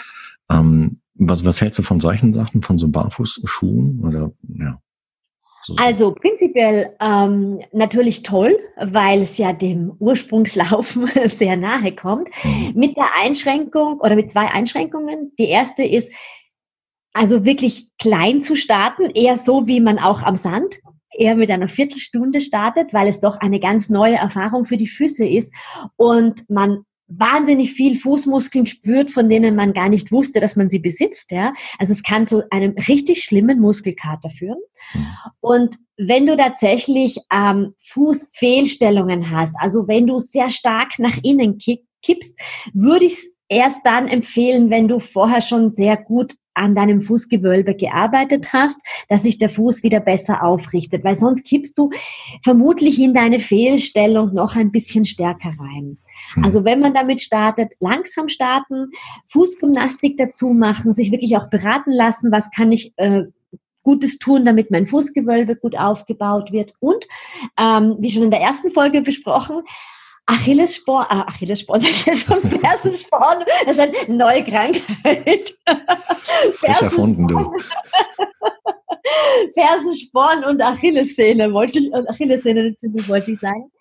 Ähm, 0.49 1.01
was, 1.13 1.45
was 1.45 1.61
hältst 1.61 1.77
du 1.77 1.83
von 1.83 1.99
solchen 1.99 2.33
Sachen, 2.33 2.63
von 2.63 2.79
so 2.79 2.87
Barfußschuhen 2.87 4.03
oder 4.03 4.31
ja? 4.47 4.81
So. 5.61 5.75
Also 5.75 6.15
prinzipiell 6.15 6.95
ähm, 6.99 7.59
natürlich 7.71 8.23
toll, 8.23 8.57
weil 8.77 9.21
es 9.21 9.37
ja 9.37 9.53
dem 9.53 9.91
Ursprungslaufen 9.99 11.07
sehr 11.27 11.55
nahe 11.55 11.91
kommt. 11.91 12.29
Mhm. 12.43 12.71
Mit 12.73 12.97
der 12.97 13.15
Einschränkung 13.15 13.99
oder 13.99 14.15
mit 14.15 14.31
zwei 14.31 14.47
Einschränkungen. 14.47 15.33
Die 15.37 15.49
erste 15.49 15.83
ist, 15.83 16.11
also 17.13 17.45
wirklich 17.45 17.89
klein 17.99 18.41
zu 18.41 18.55
starten, 18.55 19.11
eher 19.11 19.35
so 19.35 19.67
wie 19.67 19.81
man 19.81 19.99
auch 19.99 20.23
am 20.23 20.35
Sand 20.35 20.79
eher 21.17 21.35
mit 21.35 21.49
einer 21.51 21.67
Viertelstunde 21.67 22.41
startet, 22.41 22.93
weil 22.93 23.07
es 23.07 23.19
doch 23.19 23.37
eine 23.37 23.59
ganz 23.59 23.89
neue 23.89 24.15
Erfahrung 24.15 24.65
für 24.65 24.77
die 24.77 24.87
Füße 24.87 25.25
ist 25.25 25.53
und 25.95 26.49
man 26.49 26.83
wahnsinnig 27.09 27.73
viel 27.73 27.97
Fußmuskeln 27.97 28.67
spürt, 28.67 29.09
von 29.11 29.29
denen 29.29 29.55
man 29.55 29.73
gar 29.73 29.89
nicht 29.89 30.11
wusste, 30.11 30.39
dass 30.39 30.55
man 30.55 30.69
sie 30.69 30.79
besitzt. 30.79 31.31
Ja? 31.31 31.53
Also 31.79 31.93
es 31.93 32.03
kann 32.03 32.27
zu 32.27 32.43
einem 32.51 32.75
richtig 32.87 33.23
schlimmen 33.23 33.59
Muskelkater 33.59 34.29
führen. 34.29 34.59
Und 35.39 35.77
wenn 35.97 36.27
du 36.27 36.37
tatsächlich 36.37 37.17
ähm, 37.33 37.73
Fußfehlstellungen 37.79 39.31
hast, 39.31 39.55
also 39.59 39.87
wenn 39.87 40.07
du 40.07 40.19
sehr 40.19 40.49
stark 40.49 40.99
nach 40.99 41.17
innen 41.23 41.57
kippst, 41.57 42.39
würde 42.73 43.05
ich 43.05 43.13
es 43.13 43.29
erst 43.49 43.79
dann 43.83 44.07
empfehlen, 44.07 44.69
wenn 44.69 44.87
du 44.87 44.99
vorher 44.99 45.41
schon 45.41 45.71
sehr 45.71 45.97
gut 45.97 46.35
an 46.59 46.75
deinem 46.75 47.01
Fußgewölbe 47.01 47.75
gearbeitet 47.75 48.53
hast, 48.53 48.79
dass 49.07 49.23
sich 49.23 49.37
der 49.37 49.49
Fuß 49.49 49.83
wieder 49.83 49.99
besser 49.99 50.43
aufrichtet, 50.43 51.03
weil 51.03 51.15
sonst 51.15 51.45
kippst 51.45 51.77
du 51.77 51.89
vermutlich 52.43 52.99
in 52.99 53.13
deine 53.13 53.39
Fehlstellung 53.39 54.33
noch 54.33 54.55
ein 54.55 54.71
bisschen 54.71 55.05
stärker 55.05 55.53
rein. 55.59 55.97
Hm. 56.33 56.43
Also 56.43 56.65
wenn 56.65 56.79
man 56.79 56.93
damit 56.93 57.21
startet, 57.21 57.73
langsam 57.79 58.29
starten, 58.29 58.91
Fußgymnastik 59.27 60.17
dazu 60.17 60.49
machen, 60.49 60.93
sich 60.93 61.11
wirklich 61.11 61.37
auch 61.37 61.49
beraten 61.49 61.91
lassen, 61.91 62.31
was 62.31 62.51
kann 62.51 62.71
ich 62.71 62.93
äh, 62.97 63.23
Gutes 63.83 64.19
tun, 64.19 64.43
damit 64.43 64.71
mein 64.71 64.87
Fußgewölbe 64.87 65.55
gut 65.55 65.77
aufgebaut 65.77 66.51
wird. 66.51 66.73
Und 66.79 67.07
ähm, 67.57 67.95
wie 67.99 68.11
schon 68.11 68.23
in 68.23 68.31
der 68.31 68.41
ersten 68.41 68.69
Folge 68.69 69.01
besprochen, 69.01 69.63
Achillessporn, 70.29 71.05
ah, 71.09 71.25
Achillessporn, 71.27 71.79
sag 71.81 71.89
ich 71.89 72.05
ja 72.05 72.15
schon, 72.15 72.39
Fersensporn, 72.41 73.43
das 73.65 73.77
ist 73.77 73.79
eine 73.79 74.15
neue 74.15 74.43
Krankheit. 74.43 75.55
Frisch 76.53 76.81
erfunden, 76.81 77.27
du. 77.27 77.51
Fersensporn 79.53 80.43
und 80.49 80.61
Achillessehne 80.61 81.51
wollte 81.51 81.79
ich, 81.79 81.93
Achillessehne 81.93 82.75
wollte 83.07 83.31
ich 83.31 83.39
sagen, 83.39 83.71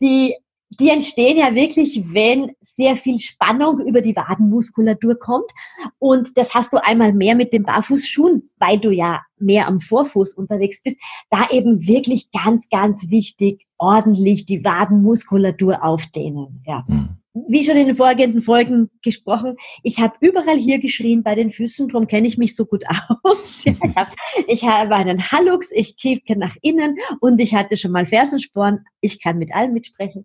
die 0.00 0.34
die 0.80 0.90
entstehen 0.90 1.38
ja 1.38 1.54
wirklich, 1.54 2.02
wenn 2.12 2.52
sehr 2.60 2.96
viel 2.96 3.18
Spannung 3.18 3.80
über 3.80 4.00
die 4.00 4.16
Wadenmuskulatur 4.16 5.18
kommt. 5.18 5.50
Und 5.98 6.36
das 6.36 6.54
hast 6.54 6.72
du 6.72 6.84
einmal 6.84 7.12
mehr 7.12 7.34
mit 7.34 7.52
den 7.52 7.62
Barfußschuhen, 7.62 8.42
weil 8.58 8.78
du 8.78 8.90
ja 8.90 9.22
mehr 9.38 9.68
am 9.68 9.80
Vorfuß 9.80 10.34
unterwegs 10.34 10.82
bist. 10.82 10.98
Da 11.30 11.48
eben 11.50 11.86
wirklich 11.86 12.30
ganz, 12.30 12.68
ganz 12.68 13.08
wichtig, 13.08 13.65
ordentlich 13.78 14.46
die 14.46 14.64
Wadenmuskulatur 14.64 15.84
aufdehnen. 15.84 16.62
Ja. 16.66 16.84
Mhm 16.88 17.16
wie 17.48 17.64
schon 17.64 17.76
in 17.76 17.86
den 17.86 17.96
vorgehenden 17.96 18.40
Folgen 18.40 18.90
gesprochen, 19.02 19.56
ich 19.82 20.00
habe 20.00 20.14
überall 20.20 20.56
hier 20.56 20.78
geschrien 20.78 21.22
bei 21.22 21.34
den 21.34 21.50
Füßen, 21.50 21.88
darum 21.88 22.06
kenne 22.06 22.26
ich 22.26 22.38
mich 22.38 22.56
so 22.56 22.64
gut 22.64 22.84
aus. 23.22 23.62
ich 23.64 23.96
habe 23.96 24.10
ich 24.46 24.64
hab 24.64 24.90
einen 24.90 25.30
Hallux, 25.30 25.70
ich 25.72 25.96
kicke 25.96 26.36
nach 26.38 26.56
innen 26.62 26.96
und 27.20 27.40
ich 27.40 27.54
hatte 27.54 27.76
schon 27.76 27.92
mal 27.92 28.06
Fersensporn. 28.06 28.84
Ich 29.00 29.22
kann 29.22 29.38
mit 29.38 29.54
allem 29.54 29.72
mitsprechen. 29.72 30.24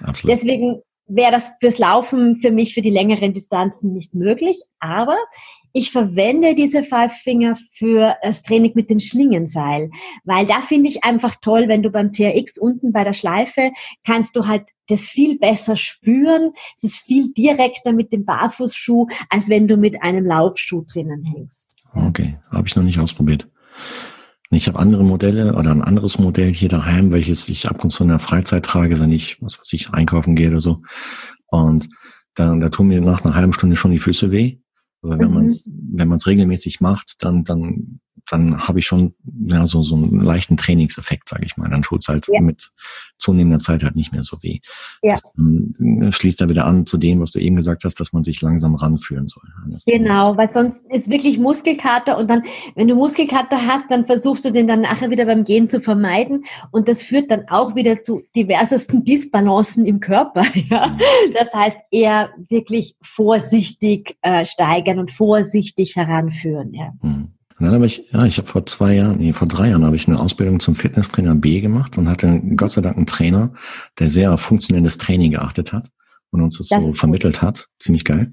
Absolut. 0.00 0.36
Deswegen 0.36 0.82
wäre 1.06 1.32
das 1.32 1.52
fürs 1.60 1.78
Laufen 1.78 2.36
für 2.36 2.52
mich 2.52 2.74
für 2.74 2.82
die 2.82 2.90
längeren 2.90 3.32
Distanzen 3.32 3.92
nicht 3.92 4.14
möglich. 4.14 4.60
Aber 4.78 5.16
ich 5.72 5.90
verwende 5.90 6.54
diese 6.54 6.82
Five 6.84 7.12
Finger 7.12 7.56
für 7.72 8.16
das 8.22 8.42
Training 8.42 8.72
mit 8.74 8.90
dem 8.90 9.00
Schlingenseil, 9.00 9.90
weil 10.24 10.46
da 10.46 10.60
finde 10.60 10.88
ich 10.88 11.04
einfach 11.04 11.36
toll, 11.40 11.68
wenn 11.68 11.82
du 11.82 11.90
beim 11.90 12.12
TRX 12.12 12.58
unten 12.58 12.92
bei 12.92 13.04
der 13.04 13.14
Schleife 13.14 13.70
kannst 14.04 14.36
du 14.36 14.46
halt 14.46 14.64
das 14.88 15.08
viel 15.08 15.38
besser 15.38 15.76
spüren. 15.76 16.52
Es 16.76 16.84
ist 16.84 16.96
viel 16.98 17.32
direkter 17.32 17.92
mit 17.92 18.12
dem 18.12 18.24
Barfußschuh, 18.24 19.06
als 19.30 19.48
wenn 19.48 19.68
du 19.68 19.76
mit 19.76 20.02
einem 20.02 20.26
Laufschuh 20.26 20.84
drinnen 20.90 21.24
hängst. 21.24 21.70
Okay, 21.94 22.36
habe 22.50 22.66
ich 22.66 22.76
noch 22.76 22.82
nicht 22.82 22.98
ausprobiert. 22.98 23.48
Ich 24.50 24.68
habe 24.68 24.78
andere 24.78 25.02
Modelle 25.02 25.54
oder 25.54 25.70
ein 25.70 25.82
anderes 25.82 26.18
Modell 26.18 26.52
hier 26.52 26.68
daheim, 26.68 27.10
welches 27.10 27.48
ich 27.48 27.68
ab 27.68 27.82
und 27.82 27.90
zu 27.90 28.02
in 28.02 28.10
der 28.10 28.18
Freizeit 28.18 28.66
trage, 28.66 28.98
wenn 28.98 29.10
ich, 29.10 29.40
was 29.40 29.58
weiß 29.58 29.72
ich, 29.72 29.90
einkaufen 29.90 30.36
gehe 30.36 30.50
oder 30.50 30.60
so. 30.60 30.82
Und 31.46 31.88
dann, 32.34 32.60
da 32.60 32.68
tun 32.68 32.88
mir 32.88 33.00
nach 33.00 33.24
einer 33.24 33.34
halben 33.34 33.54
Stunde 33.54 33.76
schon 33.76 33.92
die 33.92 33.98
Füße 33.98 34.30
weh. 34.30 34.58
Aber 35.02 35.18
wenn 35.18 35.28
mhm. 35.28 35.34
man 35.34 35.46
es 35.46 35.70
wenn 35.74 36.08
man 36.08 36.16
es 36.16 36.26
regelmäßig 36.26 36.80
macht, 36.80 37.22
dann 37.24 37.44
dann 37.44 38.00
dann 38.30 38.66
habe 38.68 38.78
ich 38.78 38.86
schon 38.86 39.14
ja, 39.46 39.66
so, 39.66 39.82
so 39.82 39.94
einen 39.94 40.20
leichten 40.20 40.56
Trainingseffekt, 40.56 41.28
sage 41.28 41.44
ich 41.44 41.56
mal. 41.56 41.68
Dann 41.68 41.82
tut 41.82 42.02
es 42.02 42.08
halt 42.08 42.28
ja. 42.32 42.40
mit 42.40 42.70
zunehmender 43.18 43.58
Zeit 43.58 43.82
halt 43.82 43.96
nicht 43.96 44.12
mehr 44.12 44.22
so 44.22 44.42
weh. 44.42 44.60
Ja. 45.02 45.12
Das 45.12 45.22
ähm, 45.38 46.10
schließt 46.10 46.40
da 46.40 46.48
wieder 46.48 46.64
an 46.64 46.86
zu 46.86 46.98
dem, 46.98 47.20
was 47.20 47.32
du 47.32 47.38
eben 47.38 47.56
gesagt 47.56 47.84
hast, 47.84 48.00
dass 48.00 48.12
man 48.12 48.24
sich 48.24 48.40
langsam 48.42 48.74
ranführen 48.74 49.28
soll. 49.28 49.42
Genau, 49.86 50.36
weil 50.36 50.48
sonst 50.48 50.84
ist 50.90 51.10
wirklich 51.10 51.38
Muskelkater 51.38 52.18
und 52.18 52.28
dann, 52.28 52.42
wenn 52.74 52.88
du 52.88 52.94
Muskelkater 52.94 53.66
hast, 53.66 53.90
dann 53.90 54.06
versuchst 54.06 54.44
du 54.44 54.52
den 54.52 54.66
dann 54.66 54.80
nachher 54.82 55.10
wieder 55.10 55.26
beim 55.26 55.44
Gehen 55.44 55.70
zu 55.70 55.80
vermeiden 55.80 56.44
und 56.70 56.88
das 56.88 57.02
führt 57.02 57.30
dann 57.30 57.48
auch 57.48 57.74
wieder 57.74 58.00
zu 58.00 58.22
diversesten 58.34 59.04
Disbalancen 59.04 59.84
im 59.86 60.00
Körper. 60.00 60.42
Ja? 60.70 60.86
Mhm. 60.86 61.00
Das 61.34 61.52
heißt, 61.52 61.76
eher 61.90 62.30
wirklich 62.48 62.94
vorsichtig 63.02 64.16
äh, 64.22 64.46
steigern 64.46 65.00
und 65.00 65.10
vorsichtig 65.10 65.96
heranführen. 65.96 66.72
Ja. 66.72 66.92
Mhm. 67.02 67.32
Und 67.62 67.66
dann 67.66 67.76
habe 67.76 67.86
ich, 67.86 68.10
ja, 68.10 68.24
ich 68.24 68.38
habe 68.38 68.48
vor 68.48 68.66
zwei 68.66 68.96
Jahren, 68.96 69.18
nee, 69.18 69.32
vor 69.32 69.46
drei 69.46 69.68
Jahren 69.68 69.84
habe 69.86 69.94
ich 69.94 70.08
eine 70.08 70.18
Ausbildung 70.18 70.58
zum 70.58 70.74
Fitnesstrainer 70.74 71.36
B 71.36 71.60
gemacht 71.60 71.96
und 71.96 72.08
hatte 72.08 72.42
Gott 72.56 72.72
sei 72.72 72.80
Dank 72.80 72.96
einen 72.96 73.06
Trainer, 73.06 73.54
der 74.00 74.10
sehr 74.10 74.34
auf 74.34 74.40
funktionelles 74.40 74.98
Training 74.98 75.30
geachtet 75.30 75.72
hat 75.72 75.88
und 76.32 76.40
uns 76.42 76.58
das, 76.58 76.66
das 76.66 76.82
so 76.82 76.90
vermittelt 76.90 77.34
gut. 77.36 77.42
hat. 77.42 77.68
Ziemlich 77.78 78.04
geil. 78.04 78.32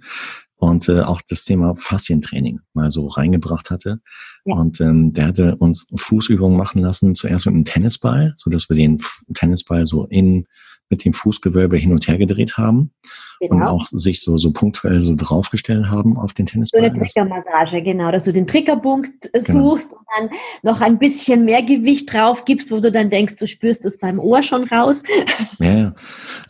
Und 0.55 0.89
äh, 0.89 1.01
auch 1.01 1.21
das 1.29 1.43
Thema 1.45 1.75
Faszientraining 1.75 2.62
mal 2.74 2.89
so 2.89 3.05
reingebracht 3.05 3.69
hatte. 3.69 4.00
Ja. 4.45 4.55
Und 4.55 4.81
ähm, 4.81 5.13
der 5.13 5.27
hatte 5.27 5.57
uns 5.57 5.86
Fußübungen 5.95 6.57
machen 6.57 6.81
lassen, 6.81 7.13
zuerst 7.13 7.45
mit 7.45 7.53
einem 7.53 7.65
Tennisball, 7.65 8.33
so 8.36 8.50
dass 8.50 8.67
wir 8.67 8.77
den 8.77 9.00
Tennisball 9.36 9.86
so 9.86 10.07
in 10.07 10.48
mit 10.89 11.05
dem 11.05 11.13
Fußgewölbe 11.13 11.77
hin 11.77 11.91
und 11.91 12.08
her 12.08 12.17
gedreht 12.17 12.58
haben 12.58 12.91
genau. 13.39 13.55
und 13.55 13.63
auch 13.63 13.88
sich 13.88 14.22
so, 14.22 14.38
so 14.38 14.51
punktuell 14.51 15.01
so 15.01 15.15
draufgestellt 15.15 15.89
haben 15.89 16.17
auf 16.17 16.34
den 16.34 16.46
Tennisball. 16.46 16.81
So 16.81 16.89
eine 16.89 17.00
Triggermassage, 17.00 17.81
genau, 17.81 18.12
dass 18.12 18.25
du 18.25 18.34
den 18.34 18.48
Triggerpunkt 18.48 19.29
äh, 19.34 19.39
genau. 19.41 19.72
suchst 19.72 19.93
und 19.93 20.05
dann 20.17 20.29
noch 20.63 20.81
ein 20.81 20.98
bisschen 20.98 21.46
mehr 21.46 21.62
Gewicht 21.62 22.12
drauf 22.13 22.46
gibst, 22.46 22.72
wo 22.72 22.79
du 22.79 22.91
dann 22.91 23.10
denkst, 23.10 23.36
du 23.38 23.48
spürst 23.48 23.86
es 23.86 24.00
beim 24.00 24.19
Ohr 24.19 24.43
schon 24.43 24.65
raus. 24.65 25.03
Ja, 25.60 25.77
ja. 25.77 25.96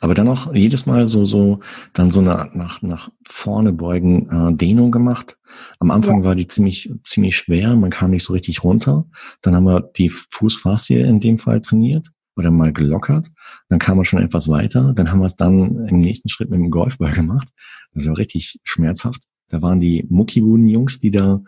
aber 0.02 0.14
dann 0.14 0.28
auch 0.28 0.54
jedes 0.54 0.86
Mal 0.86 1.08
so, 1.08 1.26
so, 1.26 1.60
dann 1.94 2.12
so 2.12 2.20
eine 2.20 2.50
nach, 2.54 2.82
nach 2.82 3.10
vorne 3.28 3.74
beugen 3.74 4.30
äh, 4.30 4.56
Dehnung 4.56 4.92
gemacht. 4.92 5.38
Am 5.80 5.90
Anfang 5.90 6.20
ja. 6.20 6.26
war 6.26 6.36
die 6.36 6.48
ziemlich, 6.48 6.92
ziemlich 7.04 7.36
schwer, 7.36 7.76
man 7.76 7.90
kam 7.90 8.12
nicht 8.12 8.24
so 8.24 8.34
richtig 8.34 8.64
runter. 8.64 9.06
Dann 9.42 9.56
haben 9.56 9.64
wir 9.64 9.82
die 9.82 10.10
Fußfaszie 10.10 11.02
in 11.02 11.20
dem 11.20 11.40
Fall 11.40 11.62
trainiert 11.62 12.12
oder 12.40 12.52
mal 12.52 12.74
gelockert. 12.74 13.30
Dann 13.68 13.80
kam 13.80 13.98
man 13.98 14.06
schon 14.06 14.24
etwas 14.24 14.48
weiter. 14.48 14.94
Dann 14.94 15.12
haben 15.12 15.20
wir 15.20 15.26
es 15.26 15.36
dann 15.36 15.88
im 15.88 16.00
nächsten 16.00 16.30
Schritt 16.30 16.50
mit 16.50 16.60
dem 16.60 16.72
Golfball 16.72 17.12
gemacht. 17.12 17.50
Das 17.94 18.08
war 18.08 18.18
richtig 18.18 18.60
schmerzhaft. 18.64 19.24
Da 19.50 19.62
waren 19.62 19.80
die 19.80 20.06
Muckibuden-Jungs, 20.10 21.00
die 21.00 21.12
da 21.12 21.42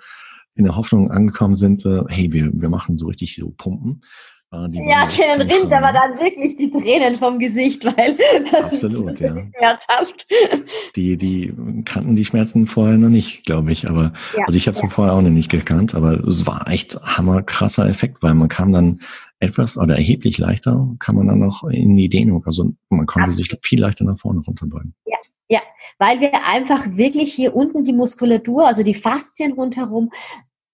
in 0.54 0.66
der 0.66 0.76
Hoffnung 0.76 1.10
angekommen 1.10 1.56
sind, 1.56 1.86
äh, 1.86 2.04
hey, 2.10 2.34
wir, 2.34 2.52
wir 2.54 2.70
machen 2.70 2.98
so 2.98 3.08
richtig 3.08 3.36
so 3.36 3.52
Pumpen. 3.52 4.02
Äh, 4.54 4.68
ja, 4.90 5.06
den 5.06 5.50
rinnt 5.50 5.72
aber 5.72 5.94
dann 5.94 6.20
wirklich 6.20 6.58
die 6.58 6.70
Tränen 6.70 7.16
vom 7.16 7.40
Gesicht, 7.40 7.86
weil 7.86 8.18
das 8.52 8.64
Absolut, 8.64 9.14
ist 9.14 9.22
ja. 9.22 9.36
schmerzhaft. 9.46 10.28
Die, 10.96 11.16
die 11.16 11.54
kannten 11.86 12.18
die 12.18 12.26
Schmerzen 12.26 12.68
vorher 12.68 12.98
noch 12.98 13.10
nicht, 13.10 13.46
glaube 13.46 13.72
ich. 13.72 13.90
Aber 13.90 14.12
ja, 14.38 14.44
also 14.46 14.58
ich 14.58 14.68
habe 14.68 14.76
es 14.76 14.82
ja. 14.82 14.90
vorher 14.90 15.14
auch 15.14 15.22
noch 15.22 15.30
nicht 15.30 15.50
gekannt, 15.50 15.96
aber 15.96 16.20
es 16.26 16.46
war 16.46 16.68
echt 16.68 17.00
hammerkrasser 17.02 17.88
Effekt, 17.88 18.22
weil 18.24 18.34
man 18.34 18.50
kam 18.50 18.74
dann 18.74 19.00
etwas 19.40 19.78
oder 19.78 19.96
erheblich 19.96 20.38
leichter, 20.38 20.96
kann 21.00 21.16
man 21.16 21.28
dann 21.28 21.40
noch 21.40 21.64
in 21.64 21.96
die 21.96 22.10
Dehnung. 22.10 22.44
Also 22.46 22.74
man 22.90 23.06
konnte 23.06 23.30
Absolut. 23.30 23.50
sich 23.50 23.60
viel 23.64 23.80
leichter 23.80 24.04
nach 24.04 24.20
vorne 24.20 24.42
runterbeugen. 24.42 24.94
Ja, 25.06 25.18
ja, 25.48 25.62
weil 25.98 26.20
wir 26.20 26.46
einfach 26.46 26.86
wirklich 26.98 27.34
hier 27.34 27.56
unten 27.56 27.86
die 27.86 27.94
Muskulatur, 27.94 28.68
also 28.68 28.84
die 28.84 28.96
Faszien 28.96 29.54
rundherum 29.54 30.12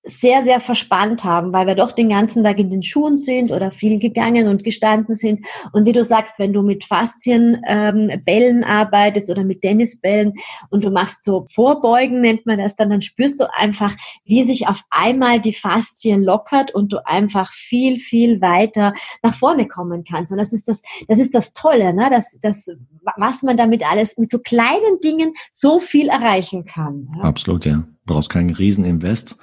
sehr, 0.08 0.44
sehr 0.44 0.62
verspannt 0.62 1.24
haben, 1.24 1.52
weil 1.52 1.68
wir 1.68 1.76
doch 1.76 1.92
den 1.92 2.10
ganzen 2.10 2.44
Tag 2.44 2.60
in 2.60 2.70
den 2.70 2.82
Schuhen 2.82 3.16
sind 3.16 3.52
oder 3.52 3.72
viel 3.72 4.00
gegangen 4.00 4.48
und 4.48 4.64
gestanden 4.64 5.16
sind. 5.16 5.46
Und 5.74 5.86
wie 5.86 5.92
du 5.92 6.04
sagst, 6.04 6.40
wenn 6.40 6.54
du 6.54 6.62
mit 6.62 6.86
Faszienbällen 6.86 8.58
ähm, 8.58 8.64
arbeitest 8.64 9.30
oder 9.30 9.44
mit 9.44 9.62
Tennisbällen 9.62 10.34
und 10.70 10.84
du 10.84 10.90
machst 10.90 11.26
so 11.26 11.46
Vorbeugen, 11.54 12.22
nennt 12.22 12.46
man 12.46 12.60
das 12.60 12.76
dann, 12.76 12.90
dann 12.90 13.02
spürst 13.02 13.40
du 13.40 13.46
einfach, 13.54 13.94
wie 14.26 14.44
sich 14.44 14.68
auf 14.68 14.82
einmal 14.90 15.42
die 15.42 15.54
Faszie 15.54 16.16
lockert 16.16 16.74
und 16.74 16.94
du 16.94 17.06
einfach 17.06 17.52
viel, 17.52 17.98
viel 17.98 18.42
weiter 18.42 18.94
nach 19.24 19.36
vorne 19.36 19.68
kommen 19.68 20.06
kannst. 20.06 20.32
Und 20.32 20.38
das 20.38 20.54
ist 20.54 20.70
das, 20.70 20.82
das 21.08 21.20
ist 21.20 21.36
das 21.36 21.54
Tolle, 21.54 21.94
ne? 21.94 22.10
dass, 22.10 22.40
dass, 22.42 22.70
was 23.18 23.44
man 23.44 23.58
damit 23.58 23.90
alles 23.90 24.18
mit 24.18 24.32
so 24.32 24.40
kleinen 24.40 25.00
Dingen 25.04 25.34
so 25.52 25.80
viel 25.80 26.08
erreichen 26.08 26.66
kann. 26.66 27.10
Ja? 27.18 27.24
Absolut, 27.24 27.66
ja. 27.66 27.84
Du 28.06 28.14
brauchst 28.14 28.30
keinen 28.30 28.52
Rieseninvest 28.52 29.38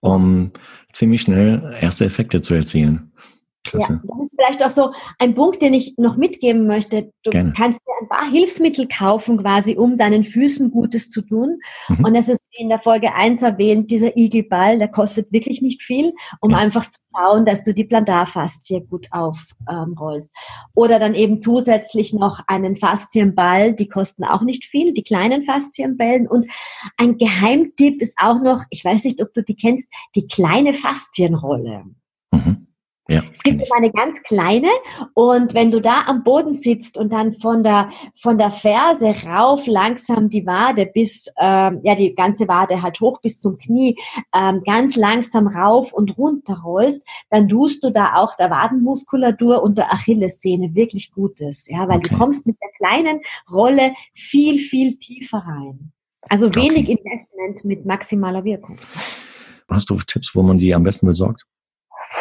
um 0.00 0.52
ziemlich 0.92 1.22
schnell 1.22 1.76
erste 1.80 2.04
Effekte 2.04 2.42
zu 2.42 2.54
erzielen. 2.54 3.12
Klasse. 3.66 3.92
Ja, 3.92 4.00
das 4.02 4.20
ist 4.22 4.30
vielleicht 4.36 4.64
auch 4.64 4.70
so 4.70 4.90
ein 5.18 5.34
Punkt, 5.34 5.62
den 5.62 5.74
ich 5.74 5.94
noch 5.96 6.16
mitgeben 6.16 6.66
möchte. 6.66 7.12
Du 7.22 7.30
Gerne. 7.30 7.52
kannst 7.56 7.80
dir 7.80 7.92
ein 8.00 8.08
paar 8.08 8.30
Hilfsmittel 8.30 8.88
kaufen, 8.88 9.38
quasi, 9.38 9.76
um 9.76 9.96
deinen 9.96 10.22
Füßen 10.22 10.70
Gutes 10.70 11.10
zu 11.10 11.22
tun. 11.22 11.58
Mhm. 11.88 12.04
Und 12.04 12.14
es 12.14 12.28
ist 12.28 12.40
in 12.58 12.68
der 12.68 12.78
Folge 12.78 13.14
1 13.14 13.42
erwähnt, 13.42 13.90
dieser 13.90 14.16
Igelball, 14.16 14.78
der 14.78 14.88
kostet 14.88 15.30
wirklich 15.32 15.62
nicht 15.62 15.82
viel, 15.82 16.12
um 16.40 16.50
ja. 16.50 16.58
einfach 16.58 16.84
zu 16.84 17.00
schauen, 17.14 17.44
dass 17.44 17.64
du 17.64 17.74
die 17.74 17.84
Plantarfaszie 17.84 18.82
gut 18.88 19.06
aufrollst. 19.10 20.30
Ähm, 20.34 20.68
Oder 20.74 20.98
dann 20.98 21.14
eben 21.14 21.38
zusätzlich 21.38 22.12
noch 22.12 22.40
einen 22.46 22.76
Faszienball, 22.76 23.74
die 23.74 23.88
kosten 23.88 24.24
auch 24.24 24.42
nicht 24.42 24.64
viel, 24.64 24.92
die 24.92 25.02
kleinen 25.02 25.44
Faszienbällen. 25.44 26.26
Und 26.26 26.46
ein 26.96 27.18
Geheimtipp 27.18 28.00
ist 28.00 28.18
auch 28.20 28.40
noch, 28.42 28.64
ich 28.70 28.84
weiß 28.84 29.04
nicht, 29.04 29.22
ob 29.22 29.32
du 29.34 29.42
die 29.42 29.56
kennst, 29.56 29.88
die 30.14 30.26
kleine 30.26 30.74
Faszienrolle. 30.74 31.84
Mhm. 32.32 32.65
Ja, 33.08 33.22
es 33.32 33.40
gibt 33.44 33.62
immer 33.62 33.76
eine 33.76 33.92
ganz 33.92 34.22
kleine 34.24 34.68
und 35.14 35.54
wenn 35.54 35.70
du 35.70 35.80
da 35.80 36.02
am 36.06 36.24
Boden 36.24 36.54
sitzt 36.54 36.98
und 36.98 37.12
dann 37.12 37.32
von 37.32 37.62
der 37.62 37.88
von 38.20 38.36
der 38.36 38.50
Ferse 38.50 39.14
rauf 39.24 39.68
langsam 39.68 40.28
die 40.28 40.44
Wade 40.44 40.86
bis 40.86 41.32
ähm, 41.38 41.80
ja 41.84 41.94
die 41.94 42.16
ganze 42.16 42.48
Wade 42.48 42.82
halt 42.82 43.00
hoch 43.00 43.20
bis 43.20 43.38
zum 43.38 43.58
Knie 43.58 43.96
ähm, 44.34 44.60
ganz 44.66 44.96
langsam 44.96 45.46
rauf 45.46 45.92
und 45.92 46.18
runter 46.18 46.56
rollst, 46.64 47.06
dann 47.30 47.48
tust 47.48 47.84
du 47.84 47.90
da 47.90 48.16
auch 48.16 48.34
der 48.34 48.50
Wadenmuskulatur 48.50 49.62
und 49.62 49.78
der 49.78 49.92
Achillessehne 49.92 50.74
wirklich 50.74 51.12
Gutes, 51.12 51.68
ja, 51.68 51.86
weil 51.88 51.98
okay. 51.98 52.08
du 52.10 52.18
kommst 52.18 52.44
mit 52.44 52.56
der 52.60 52.70
kleinen 52.76 53.20
Rolle 53.52 53.94
viel 54.14 54.58
viel 54.58 54.96
tiefer 54.96 55.38
rein. 55.38 55.92
Also 56.28 56.52
wenig 56.56 56.88
okay. 56.88 56.98
Investment 56.98 57.64
mit 57.64 57.86
maximaler 57.86 58.42
Wirkung. 58.42 58.78
Hast 59.70 59.90
du 59.90 59.96
Tipps, 59.96 60.34
wo 60.34 60.42
man 60.42 60.58
die 60.58 60.74
am 60.74 60.82
besten 60.82 61.06
besorgt? 61.06 61.46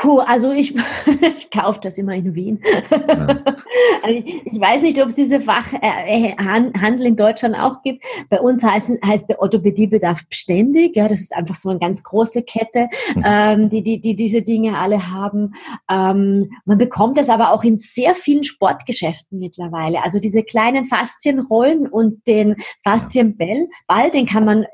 Puh, 0.02 0.20
also 0.20 0.52
ich, 0.52 0.76
ich 1.38 1.50
kaufe 1.52 1.80
das 1.82 1.98
immer 1.98 2.14
in 2.14 2.36
Wien. 2.36 2.62
Ja. 2.90 3.42
Also 4.02 4.20
ich, 4.20 4.46
ich, 4.46 4.60
weiß 4.60 4.82
nicht, 4.82 5.02
ob 5.02 5.10
es 5.10 5.16
diese 5.16 5.42
Fachhandel 5.42 7.06
äh, 7.06 7.08
in 7.08 7.16
Deutschland 7.16 7.56
auch 7.56 7.82
gibt. 7.82 8.04
Bei 8.30 8.40
uns 8.40 8.64
heißt, 8.64 9.00
heißt 9.04 9.30
der 9.30 9.40
Orthopädiebedarf 9.40 10.28
beständig. 10.28 10.96
Ja, 10.96 11.08
das 11.08 11.22
ist 11.22 11.36
einfach 11.36 11.56
so 11.56 11.70
eine 11.70 11.80
ganz 11.80 12.04
große 12.04 12.44
Kette, 12.44 12.88
mhm. 13.16 13.24
ähm, 13.26 13.70
die, 13.70 13.82
die, 13.82 14.00
die 14.00 14.16
diese 14.16 14.44
Dinge 14.44 14.78
alle 14.78 15.12
haben. 15.12 15.56
Ähm, 15.92 16.52
man 16.66 16.78
bekommt 16.78 17.18
das 17.18 17.30
aber 17.30 17.52
auch 17.52 17.64
in 17.64 17.78
sehr 17.78 18.14
vielen 18.14 18.44
Sportgeschäften 18.44 19.40
mittlerweile. 19.40 20.04
Also 20.04 20.20
diese 20.20 20.44
kleinen 20.44 20.86
Faszienrollen 20.86 21.88
und 21.88 22.28
den 22.28 22.58
Faszienball, 22.84 23.68
Ball, 23.88 24.12
den 24.12 24.28
kann 24.28 24.46
man 24.46 24.66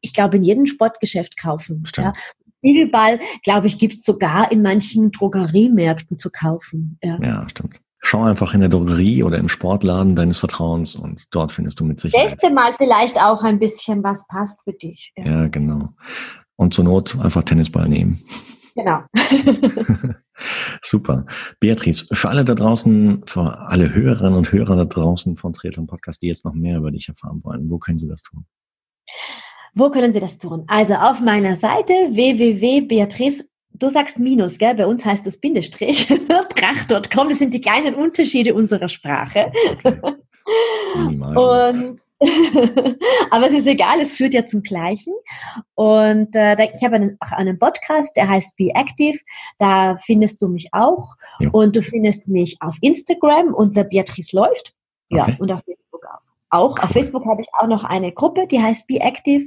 ich 0.00 0.12
glaube, 0.12 0.36
in 0.36 0.42
jedem 0.42 0.66
Sportgeschäft 0.66 1.38
kaufen. 1.38 1.82
Ja. 1.96 2.12
Spiegelball, 2.64 3.18
glaube 3.42 3.66
ich, 3.66 3.78
gibt 3.78 3.94
es 3.94 4.04
sogar 4.04 4.50
in 4.50 4.62
manchen 4.62 5.12
Drogeriemärkten 5.12 6.18
zu 6.18 6.30
kaufen. 6.30 6.98
Ja. 7.02 7.18
ja, 7.20 7.48
stimmt. 7.48 7.80
Schau 8.00 8.22
einfach 8.22 8.54
in 8.54 8.60
der 8.60 8.68
Drogerie 8.68 9.22
oder 9.22 9.38
im 9.38 9.48
Sportladen 9.48 10.14
deines 10.14 10.38
Vertrauens 10.38 10.94
und 10.94 11.34
dort 11.34 11.52
findest 11.52 11.80
du 11.80 11.84
mit 11.84 12.00
Sicherheit. 12.00 12.28
Teste 12.28 12.50
mal 12.50 12.74
vielleicht 12.76 13.18
auch 13.20 13.42
ein 13.42 13.58
bisschen, 13.58 14.02
was 14.02 14.26
passt 14.26 14.62
für 14.64 14.72
dich. 14.72 15.12
Ja, 15.16 15.24
ja 15.24 15.48
genau. 15.48 15.90
Und 16.56 16.74
zur 16.74 16.84
Not 16.84 17.18
einfach 17.18 17.42
Tennisball 17.42 17.88
nehmen. 17.88 18.22
Genau. 18.74 19.02
Super. 20.82 21.26
Beatrice, 21.60 22.06
für 22.12 22.28
alle 22.28 22.44
da 22.44 22.54
draußen, 22.54 23.22
für 23.26 23.58
alle 23.60 23.94
Hörerinnen 23.94 24.34
und 24.34 24.52
Hörer 24.52 24.76
da 24.76 24.84
draußen 24.84 25.36
von 25.36 25.52
Triathlon 25.52 25.86
Podcast, 25.86 26.22
die 26.22 26.26
jetzt 26.26 26.44
noch 26.44 26.54
mehr 26.54 26.78
über 26.78 26.90
dich 26.90 27.08
erfahren 27.08 27.40
wollen, 27.42 27.70
wo 27.70 27.78
können 27.78 27.98
sie 27.98 28.08
das 28.08 28.22
tun? 28.22 28.46
Wo 29.74 29.90
können 29.90 30.12
Sie 30.12 30.20
das 30.20 30.38
tun? 30.38 30.64
Also 30.68 30.94
auf 30.94 31.20
meiner 31.20 31.56
Seite 31.56 31.92
www.beatrice 31.92 33.44
Du 33.76 33.88
sagst 33.88 34.20
Minus, 34.20 34.56
gell? 34.58 34.76
Bei 34.76 34.86
uns 34.86 35.04
heißt 35.04 35.26
das 35.26 35.38
Bindestrich. 35.38 36.06
Tracht.com, 36.56 37.28
das 37.28 37.40
sind 37.40 37.52
die 37.52 37.60
kleinen 37.60 37.96
Unterschiede 37.96 38.54
unserer 38.54 38.88
Sprache. 38.88 39.50
Okay. 39.82 40.04
Und 41.34 42.00
aber 43.30 43.46
es 43.46 43.52
ist 43.52 43.66
egal, 43.66 44.00
es 44.00 44.14
führt 44.14 44.34
ja 44.34 44.46
zum 44.46 44.62
Gleichen. 44.62 45.12
Und 45.74 46.36
äh, 46.36 46.56
ich 46.74 46.84
habe 46.84 46.96
einen, 46.96 47.16
auch 47.20 47.32
einen 47.32 47.58
Podcast, 47.58 48.16
der 48.16 48.28
heißt 48.28 48.56
Be 48.56 48.70
Active. 48.74 49.18
Da 49.58 49.96
findest 49.96 50.40
du 50.40 50.48
mich 50.48 50.68
auch. 50.72 51.14
Ja. 51.40 51.50
Und 51.50 51.74
du 51.74 51.82
findest 51.82 52.28
mich 52.28 52.56
auf 52.60 52.76
Instagram 52.80 53.52
unter 53.52 53.84
Beatrice 53.84 54.36
läuft. 54.36 54.72
Ja, 55.10 55.24
okay. 55.24 55.36
und 55.38 55.52
auf 55.52 55.60
auch. 56.50 56.78
Auf 56.78 56.90
Facebook 56.90 57.26
habe 57.26 57.40
ich 57.40 57.48
auch 57.58 57.66
noch 57.66 57.84
eine 57.84 58.12
Gruppe, 58.12 58.46
die 58.46 58.60
heißt 58.60 58.86
Be 58.86 59.00
Active. 59.00 59.44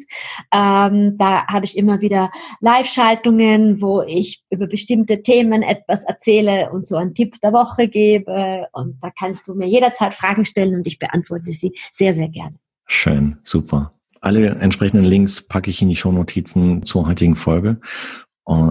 Ähm, 0.54 1.18
da 1.18 1.46
habe 1.48 1.66
ich 1.66 1.78
immer 1.78 2.02
wieder 2.02 2.30
Live-Schaltungen, 2.60 3.82
wo 3.82 4.02
ich 4.02 4.44
über 4.50 4.68
bestimmte 4.68 5.22
Themen 5.22 5.64
etwas 5.64 6.04
erzähle 6.04 6.70
und 6.72 6.86
so 6.86 6.96
einen 6.96 7.14
Tipp 7.14 7.40
der 7.42 7.54
Woche 7.54 7.88
gebe. 7.88 8.68
Und 8.74 9.02
da 9.02 9.10
kannst 9.12 9.48
du 9.48 9.56
mir 9.56 9.68
jederzeit 9.68 10.14
Fragen 10.14 10.46
stellen 10.46 10.76
und 10.76 10.88
ich 10.88 11.00
beantworte 11.00 11.52
sie 11.52 11.74
sehr, 11.94 12.14
sehr 12.14 12.30
gerne. 12.30 12.56
Schön, 12.88 13.38
super. 13.44 13.94
Alle 14.22 14.48
entsprechenden 14.48 15.06
Links 15.06 15.42
packe 15.42 15.70
ich 15.70 15.82
in 15.82 15.90
die 15.90 15.96
Shownotizen 15.96 16.84
zur 16.84 17.08
heutigen 17.08 17.36
Folge 17.36 17.80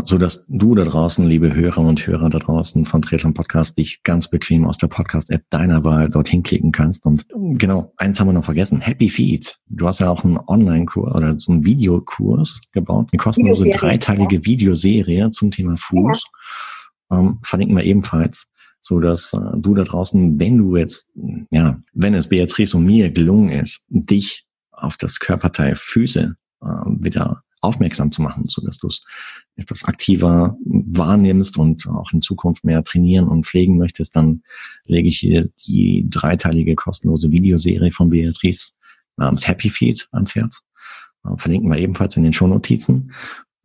so 0.05 0.17
dass 0.17 0.47
du 0.49 0.75
da 0.75 0.85
draußen, 0.85 1.27
liebe 1.27 1.55
Hörer 1.55 1.81
und 1.81 2.07
Hörer 2.07 2.31
da 2.31 2.39
draußen 2.39 2.87
von 2.87 3.03
Triathlon 3.03 3.35
Podcast, 3.35 3.77
dich 3.77 4.03
ganz 4.03 4.29
bequem 4.29 4.65
aus 4.65 4.79
der 4.79 4.87
Podcast-App 4.87 5.43
deiner 5.51 5.85
Wahl 5.85 6.09
dorthin 6.09 6.43
klicken 6.43 6.73
kannst. 6.73 7.05
Und 7.05 7.27
genau, 7.29 7.93
eins 7.99 8.19
haben 8.19 8.29
wir 8.29 8.33
noch 8.33 8.47
vergessen, 8.47 8.81
Happy 8.81 9.11
Feet. 9.11 9.59
Du 9.67 9.87
hast 9.87 9.99
ja 9.99 10.09
auch 10.09 10.25
einen 10.25 10.39
Online-Kurs 10.39 11.15
oder 11.15 11.39
so 11.39 11.53
einen 11.53 11.67
Videokurs 11.67 12.63
gebaut, 12.73 13.11
eine 13.13 13.19
kostenlose 13.19 13.65
Videoserie, 13.65 13.91
dreiteilige 13.91 14.37
ja. 14.37 14.47
Videoserie 14.47 15.31
zum 15.31 15.51
Thema 15.51 15.77
Fuß. 15.77 16.25
Ja. 17.11 17.19
Ähm, 17.19 17.39
verlinken 17.43 17.77
wir 17.77 17.85
ebenfalls 17.85 18.47
so 18.81 19.01
dass 19.01 19.33
äh, 19.33 19.59
du 19.59 19.75
da 19.75 19.83
draußen, 19.83 20.39
wenn 20.39 20.59
du 20.59 20.77
jetzt, 20.77 21.09
ja, 21.51 21.79
wenn 21.93 22.15
es 22.15 22.29
Beatrice 22.29 22.77
und 22.77 22.85
mir 22.85 23.11
gelungen 23.11 23.49
ist, 23.51 23.85
dich 23.89 24.47
auf 24.71 24.97
das 24.97 25.19
Körperteil 25.19 25.75
Füße 25.77 26.37
äh, 26.63 26.67
wieder 26.67 27.43
aufmerksam 27.67 28.13
zu 28.13 28.23
machen, 28.23 28.47
so 28.49 28.63
dass 28.63 28.79
du 28.79 28.89
es 28.89 29.03
etwas 29.57 29.85
aktiver 29.85 30.57
wahrnimmst 30.65 31.59
und 31.59 31.87
auch 31.89 32.13
in 32.13 32.23
Zukunft 32.23 32.65
mehr 32.65 32.83
trainieren 32.85 33.29
und 33.29 33.47
pflegen 33.47 33.77
möchtest, 33.77 34.17
dann 34.17 34.43
lege 34.85 35.09
ich 35.09 35.19
hier 35.19 35.49
die 35.67 36.07
dreiteilige 36.09 36.75
kostenlose 36.75 37.31
Videoserie 37.31 37.93
von 37.93 38.11
Beatrice 38.11 38.73
namens 39.17 39.47
Happy 39.47 39.69
Feet 39.69 40.09
ans 40.13 40.35
Herz. 40.35 40.63
Äh, 41.25 41.37
verlinken 41.37 41.71
wir 41.71 41.79
ebenfalls 41.79 42.17
in 42.17 42.23
den 42.23 42.33
Shownotizen. 42.33 43.13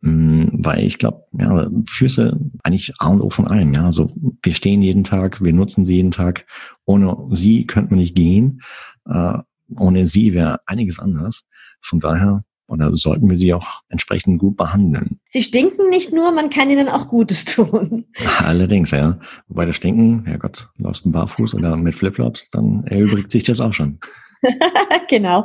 Mm, 0.00 0.46
weil 0.52 0.84
ich 0.84 0.98
glaube, 0.98 1.24
ja, 1.38 1.70
Füße 1.88 2.38
eigentlich 2.64 2.92
A 2.98 3.08
und 3.08 3.20
O 3.20 3.30
von 3.30 3.46
allem. 3.46 3.72
Ja, 3.72 3.84
also 3.84 4.12
wir 4.42 4.54
stehen 4.54 4.82
jeden 4.82 5.04
Tag, 5.04 5.42
wir 5.42 5.52
nutzen 5.52 5.84
sie 5.84 5.94
jeden 5.96 6.10
Tag. 6.10 6.46
Ohne 6.84 7.16
sie 7.30 7.64
könnte 7.66 7.90
man 7.90 8.00
nicht 8.00 8.16
gehen. 8.16 8.62
Äh, 9.08 9.38
ohne 9.76 10.06
sie 10.06 10.34
wäre 10.34 10.60
einiges 10.66 10.98
anders. 10.98 11.44
Von 11.80 12.00
daher 12.00 12.44
oder 12.72 12.94
sollten 12.94 13.28
wir 13.28 13.36
sie 13.36 13.52
auch 13.52 13.82
entsprechend 13.88 14.38
gut 14.38 14.56
behandeln. 14.56 15.20
Sie 15.28 15.42
stinken 15.42 15.90
nicht 15.90 16.12
nur, 16.12 16.32
man 16.32 16.48
kann 16.48 16.70
ihnen 16.70 16.88
auch 16.88 17.08
Gutes 17.08 17.44
tun. 17.44 18.06
Allerdings, 18.38 18.90
ja. 18.92 19.18
Wobei 19.48 19.66
das 19.66 19.76
Stinken, 19.76 20.24
Herrgott, 20.24 20.70
läufst 20.78 21.04
du 21.04 21.12
barfuß 21.12 21.54
oder 21.54 21.76
mit 21.76 21.94
Flipflops, 21.94 22.50
dann 22.50 22.84
erübrigt 22.86 23.30
sich 23.30 23.44
das 23.44 23.60
auch 23.60 23.74
schon. 23.74 23.98
genau. 25.08 25.44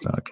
Stark. 0.00 0.30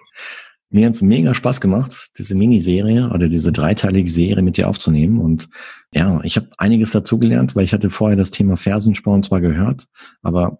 Mir 0.71 0.87
hat 0.87 0.95
es 0.95 1.01
mega 1.01 1.33
Spaß 1.33 1.61
gemacht, 1.61 2.09
diese 2.17 2.35
Miniserie 2.35 3.09
oder 3.11 3.27
diese 3.27 3.51
dreiteilige 3.51 4.09
Serie 4.09 4.43
mit 4.43 4.57
dir 4.57 4.67
aufzunehmen. 4.67 5.19
Und 5.19 5.47
ja, 5.93 6.19
ich 6.23 6.35
habe 6.35 6.49
einiges 6.57 6.91
dazugelernt, 6.91 7.55
weil 7.55 7.63
ich 7.63 7.73
hatte 7.73 7.89
vorher 7.89 8.17
das 8.17 8.31
Thema 8.31 8.57
Fersensporn 8.57 9.23
zwar 9.23 9.41
gehört, 9.41 9.85
aber 10.21 10.59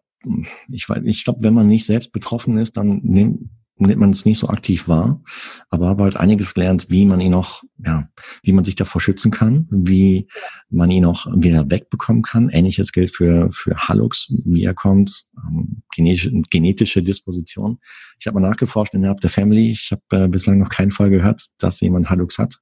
ich, 0.72 0.88
ich 1.04 1.24
glaube, 1.24 1.44
wenn 1.44 1.54
man 1.54 1.68
nicht 1.68 1.86
selbst 1.86 2.12
betroffen 2.12 2.58
ist, 2.58 2.76
dann 2.78 3.00
nimmt 3.04 3.50
nimmt 3.88 4.00
man 4.00 4.12
es 4.12 4.26
nicht 4.26 4.39
so 4.39 4.48
aktiv 4.48 4.88
wahr, 4.88 5.22
aber 5.70 5.88
habe 5.88 6.04
halt 6.04 6.18
einiges 6.18 6.54
gelernt, 6.54 6.89
wie 6.89 7.06
man 7.06 7.22
ihn 7.22 7.34
auch, 7.34 7.63
ja, 7.84 8.10
wie 8.44 8.52
man 8.52 8.65
sich 8.65 8.76
davor 8.76 9.02
schützen 9.02 9.32
kann, 9.32 9.68
wie 9.72 10.28
man 10.70 10.92
ihn 10.92 11.06
auch 11.06 11.28
wieder 11.34 11.70
wegbekommen 11.70 12.22
kann. 12.22 12.50
Ähnliches 12.50 12.92
gilt 12.92 13.15
für, 13.15 13.50
für 13.52 13.76
Hallux, 13.76 14.28
wie 14.46 14.63
er 14.63 14.74
kommt, 14.74 15.26
ähm, 15.48 15.82
genetische, 15.96 16.32
genetische 16.50 17.04
Disposition. 17.04 17.80
Ich 18.20 18.28
habe 18.28 18.39
mal 18.39 18.48
nachgeforscht 18.48 18.94
innerhalb 18.94 19.22
der 19.22 19.30
Family. 19.30 19.72
Ich 19.72 19.92
habe 19.92 20.26
äh, 20.26 20.28
bislang 20.28 20.60
noch 20.60 20.70
keinen 20.70 20.92
Fall 20.92 21.10
gehört, 21.10 21.42
dass 21.58 21.80
jemand 21.80 22.10
Hallux 22.10 22.38
hat. 22.38 22.60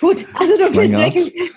Gut, 0.00 0.26
also 0.34 0.54
du 0.58 0.66
bist 0.66 0.92
wirklich 0.92 1.34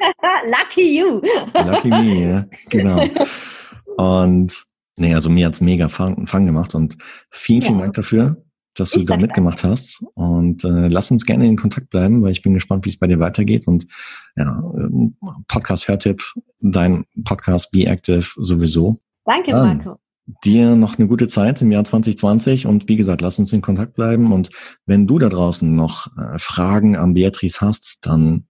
lucky 0.47 0.99
you. 0.99 1.21
Lucky 1.53 1.89
me, 1.89 2.29
ja, 2.29 2.45
genau. 2.69 3.05
Und 3.97 4.68
Nee, 4.99 5.13
also 5.13 5.29
mir 5.29 5.45
hat's 5.45 5.61
mega 5.61 5.87
Fang, 5.87 6.27
Fang 6.27 6.45
gemacht 6.45 6.75
und 6.75 6.97
vielen, 7.31 7.61
vielen 7.61 7.75
ja. 7.75 7.83
Dank 7.83 7.93
dafür, 7.93 8.43
dass 8.75 8.91
du 8.91 8.99
ich 8.99 9.05
da 9.05 9.15
mitgemacht 9.15 9.63
danke. 9.63 9.71
hast. 9.71 10.03
Und 10.13 10.65
äh, 10.65 10.89
lass 10.89 11.09
uns 11.09 11.25
gerne 11.25 11.47
in 11.47 11.55
Kontakt 11.55 11.89
bleiben, 11.89 12.21
weil 12.21 12.31
ich 12.31 12.41
bin 12.41 12.53
gespannt, 12.53 12.85
wie 12.85 12.89
es 12.89 12.99
bei 12.99 13.07
dir 13.07 13.19
weitergeht. 13.19 13.65
Und 13.65 13.87
ja, 14.35 14.61
ähm, 14.75 15.15
Podcast-Hörtipp, 15.47 16.21
dein 16.59 17.05
Podcast 17.23 17.71
Be 17.71 17.85
Active 17.85 18.27
sowieso. 18.35 18.99
Danke, 19.23 19.51
Dann, 19.51 19.77
Marco. 19.77 19.99
Dir 20.43 20.75
noch 20.75 20.99
eine 20.99 21.07
gute 21.07 21.27
Zeit 21.27 21.61
im 21.61 21.71
Jahr 21.71 21.85
2020 21.85 22.67
und 22.67 22.87
wie 22.87 22.97
gesagt, 22.97 23.21
lass 23.21 23.39
uns 23.39 23.51
in 23.53 23.61
Kontakt 23.61 23.95
bleiben. 23.95 24.31
Und 24.31 24.51
wenn 24.85 25.07
du 25.07 25.17
da 25.17 25.29
draußen 25.29 25.75
noch 25.75 26.15
äh, 26.17 26.37
Fragen 26.37 26.97
an 26.97 27.13
Beatrice 27.13 27.61
hast, 27.61 27.99
dann 28.01 28.47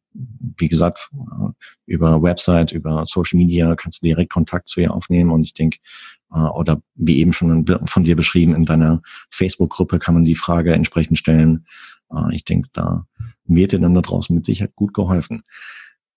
wie 0.58 0.67
gesagt, 0.67 1.10
äh, 1.13 1.49
über 1.86 2.21
Website, 2.21 2.71
über 2.71 3.05
Social 3.05 3.38
Media 3.38 3.75
kannst 3.75 4.01
du 4.01 4.08
direkt 4.08 4.32
Kontakt 4.32 4.67
zu 4.67 4.82
ihr 4.82 4.93
aufnehmen 4.93 5.32
und 5.32 5.43
ich 5.43 5.53
denke, 5.53 5.79
äh, 6.34 6.39
oder 6.39 6.82
wie 6.95 7.19
eben 7.19 7.34
schon 7.34 7.65
von 7.86 8.03
dir 8.03 8.15
beschrieben, 8.15 8.55
in 8.55 8.65
deiner 8.65 9.01
Facebook-Gruppe 9.32 9.99
kann 9.99 10.13
man 10.13 10.25
die 10.25 10.36
Frage 10.36 10.73
entsprechend 10.73 11.17
stellen. 11.17 11.65
Äh, 12.13 12.36
ich 12.36 12.45
denke, 12.45 12.69
da 12.73 13.05
wird 13.45 13.71
dir 13.71 13.79
dann 13.79 13.93
da 13.93 14.01
draußen 14.01 14.36
mit 14.36 14.45
Sicherheit 14.45 14.75
gut 14.75 14.93
geholfen. 14.93 15.43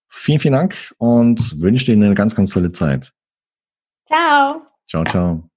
Vielen, 0.08 0.40
vielen 0.40 0.54
Dank 0.54 0.94
und 0.98 1.60
wünsche 1.60 1.86
dir 1.86 1.92
eine 1.92 2.14
ganz, 2.14 2.34
ganz 2.34 2.50
tolle 2.50 2.72
Zeit. 2.72 3.12
Ciao. 4.06 4.62
Ciao, 4.86 5.04
ciao. 5.04 5.51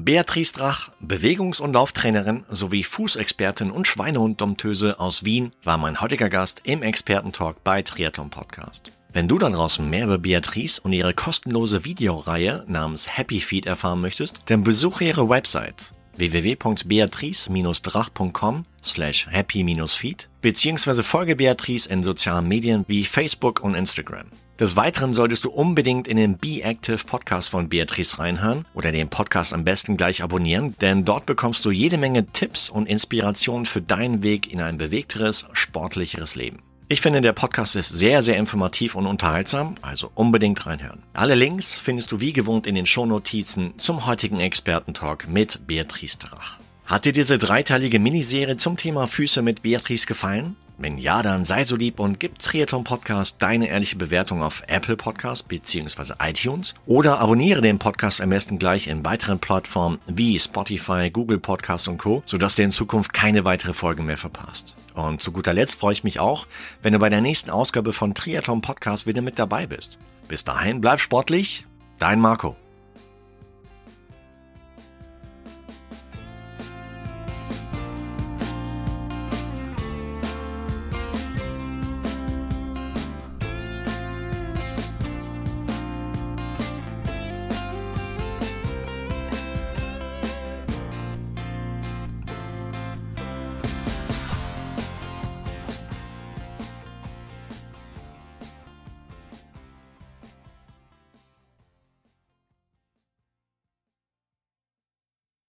Beatrice 0.00 0.52
Drach, 0.52 0.90
Bewegungs- 1.00 1.60
und 1.60 1.72
Lauftrainerin 1.72 2.44
sowie 2.48 2.84
Fußexpertin 2.84 3.72
und 3.72 3.88
Schweinehund-Domptöse 3.88 5.00
aus 5.00 5.24
Wien, 5.24 5.50
war 5.64 5.76
mein 5.76 6.00
heutiger 6.00 6.28
Gast 6.28 6.60
im 6.62 6.84
Expertentalk 6.84 7.64
bei 7.64 7.82
Triathlon 7.82 8.30
Podcast. 8.30 8.92
Wenn 9.12 9.26
du 9.26 9.38
da 9.38 9.50
draußen 9.50 9.90
mehr 9.90 10.04
über 10.04 10.18
Beatrice 10.18 10.80
und 10.80 10.92
ihre 10.92 11.14
kostenlose 11.14 11.84
Videoreihe 11.84 12.62
namens 12.68 13.18
Happy 13.18 13.40
Feed 13.40 13.66
erfahren 13.66 14.00
möchtest, 14.00 14.40
dann 14.46 14.62
besuche 14.62 15.04
ihre 15.04 15.28
Website 15.28 15.94
www.beatrice-drach.com 16.16 18.62
slash 18.80 19.26
happy-feed 19.28 20.28
beziehungsweise 20.40 21.02
folge 21.02 21.34
Beatrice 21.34 21.88
in 21.88 22.04
sozialen 22.04 22.46
Medien 22.46 22.84
wie 22.86 23.04
Facebook 23.04 23.58
und 23.60 23.74
Instagram. 23.74 24.26
Des 24.58 24.74
Weiteren 24.74 25.12
solltest 25.12 25.44
du 25.44 25.50
unbedingt 25.50 26.08
in 26.08 26.16
den 26.16 26.36
Be 26.36 26.62
Active 26.64 27.04
Podcast 27.06 27.50
von 27.50 27.68
Beatrice 27.68 28.18
reinhören 28.18 28.64
oder 28.74 28.90
den 28.90 29.08
Podcast 29.08 29.54
am 29.54 29.62
besten 29.62 29.96
gleich 29.96 30.20
abonnieren, 30.20 30.74
denn 30.80 31.04
dort 31.04 31.26
bekommst 31.26 31.64
du 31.64 31.70
jede 31.70 31.96
Menge 31.96 32.26
Tipps 32.26 32.68
und 32.68 32.86
Inspirationen 32.86 33.66
für 33.66 33.80
deinen 33.80 34.24
Weg 34.24 34.52
in 34.52 34.60
ein 34.60 34.76
bewegteres, 34.76 35.46
sportlicheres 35.52 36.34
Leben. 36.34 36.58
Ich 36.88 37.02
finde, 37.02 37.20
der 37.20 37.34
Podcast 37.34 37.76
ist 37.76 37.90
sehr, 37.90 38.24
sehr 38.24 38.36
informativ 38.36 38.96
und 38.96 39.06
unterhaltsam, 39.06 39.76
also 39.80 40.10
unbedingt 40.16 40.66
reinhören. 40.66 41.04
Alle 41.12 41.36
Links 41.36 41.74
findest 41.74 42.10
du 42.10 42.18
wie 42.18 42.32
gewohnt 42.32 42.66
in 42.66 42.74
den 42.74 42.86
Shownotizen 42.86 43.74
zum 43.78 44.06
heutigen 44.06 44.40
Expertentalk 44.40 45.28
mit 45.28 45.68
Beatrice 45.68 46.18
Drach. 46.18 46.58
Hat 46.84 47.04
dir 47.04 47.12
diese 47.12 47.38
dreiteilige 47.38 48.00
Miniserie 48.00 48.56
zum 48.56 48.76
Thema 48.76 49.06
Füße 49.06 49.40
mit 49.40 49.62
Beatrice 49.62 50.06
gefallen? 50.06 50.56
Wenn 50.80 50.96
ja, 50.96 51.22
dann 51.22 51.44
sei 51.44 51.64
so 51.64 51.74
lieb 51.74 51.98
und 51.98 52.20
gib 52.20 52.38
Triathlon 52.38 52.84
Podcast 52.84 53.42
deine 53.42 53.68
ehrliche 53.68 53.96
Bewertung 53.96 54.44
auf 54.44 54.62
Apple 54.68 54.96
Podcast 54.96 55.48
bzw. 55.48 56.14
iTunes 56.22 56.76
oder 56.86 57.18
abonniere 57.18 57.60
den 57.60 57.80
Podcast 57.80 58.20
am 58.20 58.30
besten 58.30 58.60
gleich 58.60 58.86
in 58.86 59.04
weiteren 59.04 59.40
Plattformen 59.40 59.98
wie 60.06 60.38
Spotify, 60.38 61.10
Google 61.10 61.40
Podcast 61.40 61.88
und 61.88 61.98
Co., 61.98 62.22
sodass 62.26 62.54
du 62.54 62.62
in 62.62 62.70
Zukunft 62.70 63.12
keine 63.12 63.44
weitere 63.44 63.72
Folge 63.72 64.04
mehr 64.04 64.18
verpasst. 64.18 64.76
Und 64.94 65.20
zu 65.20 65.32
guter 65.32 65.52
Letzt 65.52 65.80
freue 65.80 65.94
ich 65.94 66.04
mich 66.04 66.20
auch, 66.20 66.46
wenn 66.80 66.92
du 66.92 67.00
bei 67.00 67.08
der 67.08 67.22
nächsten 67.22 67.50
Ausgabe 67.50 67.92
von 67.92 68.14
Triathlon 68.14 68.62
Podcast 68.62 69.04
wieder 69.08 69.20
mit 69.20 69.40
dabei 69.40 69.66
bist. 69.66 69.98
Bis 70.28 70.44
dahin 70.44 70.80
bleib 70.80 71.00
sportlich, 71.00 71.66
dein 71.98 72.20
Marco. 72.20 72.56